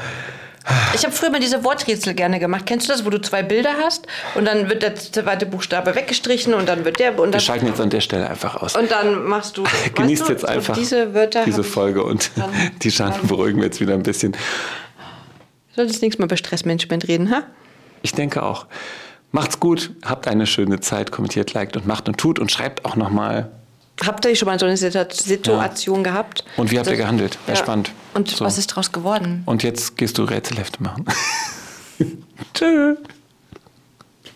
ich 0.95 1.05
habe 1.05 1.13
früher 1.13 1.31
mal 1.31 1.41
diese 1.41 1.65
Worträtsel 1.65 2.15
gerne 2.15 2.39
gemacht. 2.39 2.67
Kennst 2.67 2.89
du 2.89 2.93
das, 2.93 3.05
wo 3.05 3.11
du 3.11 3.21
zwei 3.21 3.43
Bilder 3.43 3.75
hast 3.83 4.07
und 4.35 4.45
dann 4.45 4.69
wird 4.69 4.83
der 4.83 4.95
zweite 4.95 5.47
Buchstabe 5.47 5.95
weggestrichen 5.95 6.55
und 6.55 6.69
dann 6.69 6.85
wird 6.85 6.99
der. 6.99 7.19
Und 7.19 7.33
Wir 7.33 7.41
schalten 7.41 7.67
jetzt 7.67 7.81
an 7.81 7.91
der 7.91 8.01
Stelle 8.01 8.29
einfach 8.29 8.57
aus. 8.57 8.77
Und 8.77 8.91
dann 8.91 9.25
machst 9.25 9.57
du. 9.57 9.65
Genießt 9.95 10.29
du, 10.29 10.33
jetzt 10.33 10.49
einfach 10.49 10.77
diese, 10.77 11.15
Wörter 11.15 11.45
diese 11.45 11.65
Folge 11.65 12.03
und 12.05 12.31
die 12.83 12.91
Schanden 12.91 13.27
beruhigen 13.27 13.59
wir 13.59 13.67
jetzt 13.67 13.81
wieder 13.81 13.95
ein 13.95 14.03
bisschen. 14.03 14.37
Solltest 15.75 16.01
du 16.01 16.05
nächstes 16.05 16.19
Mal 16.19 16.27
über 16.27 16.37
Stressmanagement 16.37 17.09
reden, 17.09 17.31
ha? 17.31 17.45
Ich 18.03 18.13
denke 18.13 18.43
auch. 18.43 18.67
Macht's 19.31 19.59
gut, 19.59 19.93
habt 20.05 20.29
eine 20.29 20.47
schöne 20.47 20.81
Zeit, 20.81 21.11
kommentiert, 21.11 21.55
liked 21.55 21.77
und 21.77 21.87
macht 21.87 22.07
und 22.07 22.19
tut 22.19 22.39
und 22.39 22.53
schreibt 22.53 22.85
auch 22.85 22.97
nochmal 22.97 23.51
Habt 24.05 24.25
ihr 24.25 24.35
schon 24.35 24.47
mal 24.47 24.59
so 24.59 24.67
eine 24.67 24.77
Situation 24.77 25.99
ja. 25.99 26.03
gehabt? 26.03 26.45
Und 26.57 26.71
wie 26.71 26.79
habt 26.79 26.89
ihr 26.89 26.97
gehandelt? 26.97 27.39
Wäre 27.47 27.59
ja. 27.59 27.65
spannend. 27.65 27.93
Und 28.15 28.31
so. 28.31 28.45
was 28.45 28.59
ist 28.59 28.71
daraus 28.71 28.93
geworden? 28.93 29.43
Und 29.47 29.63
jetzt 29.63 29.97
gehst 29.97 30.19
du 30.19 30.25
Rätselhefte 30.25 30.83
machen. 30.83 31.05
Tschüss. 32.55 32.99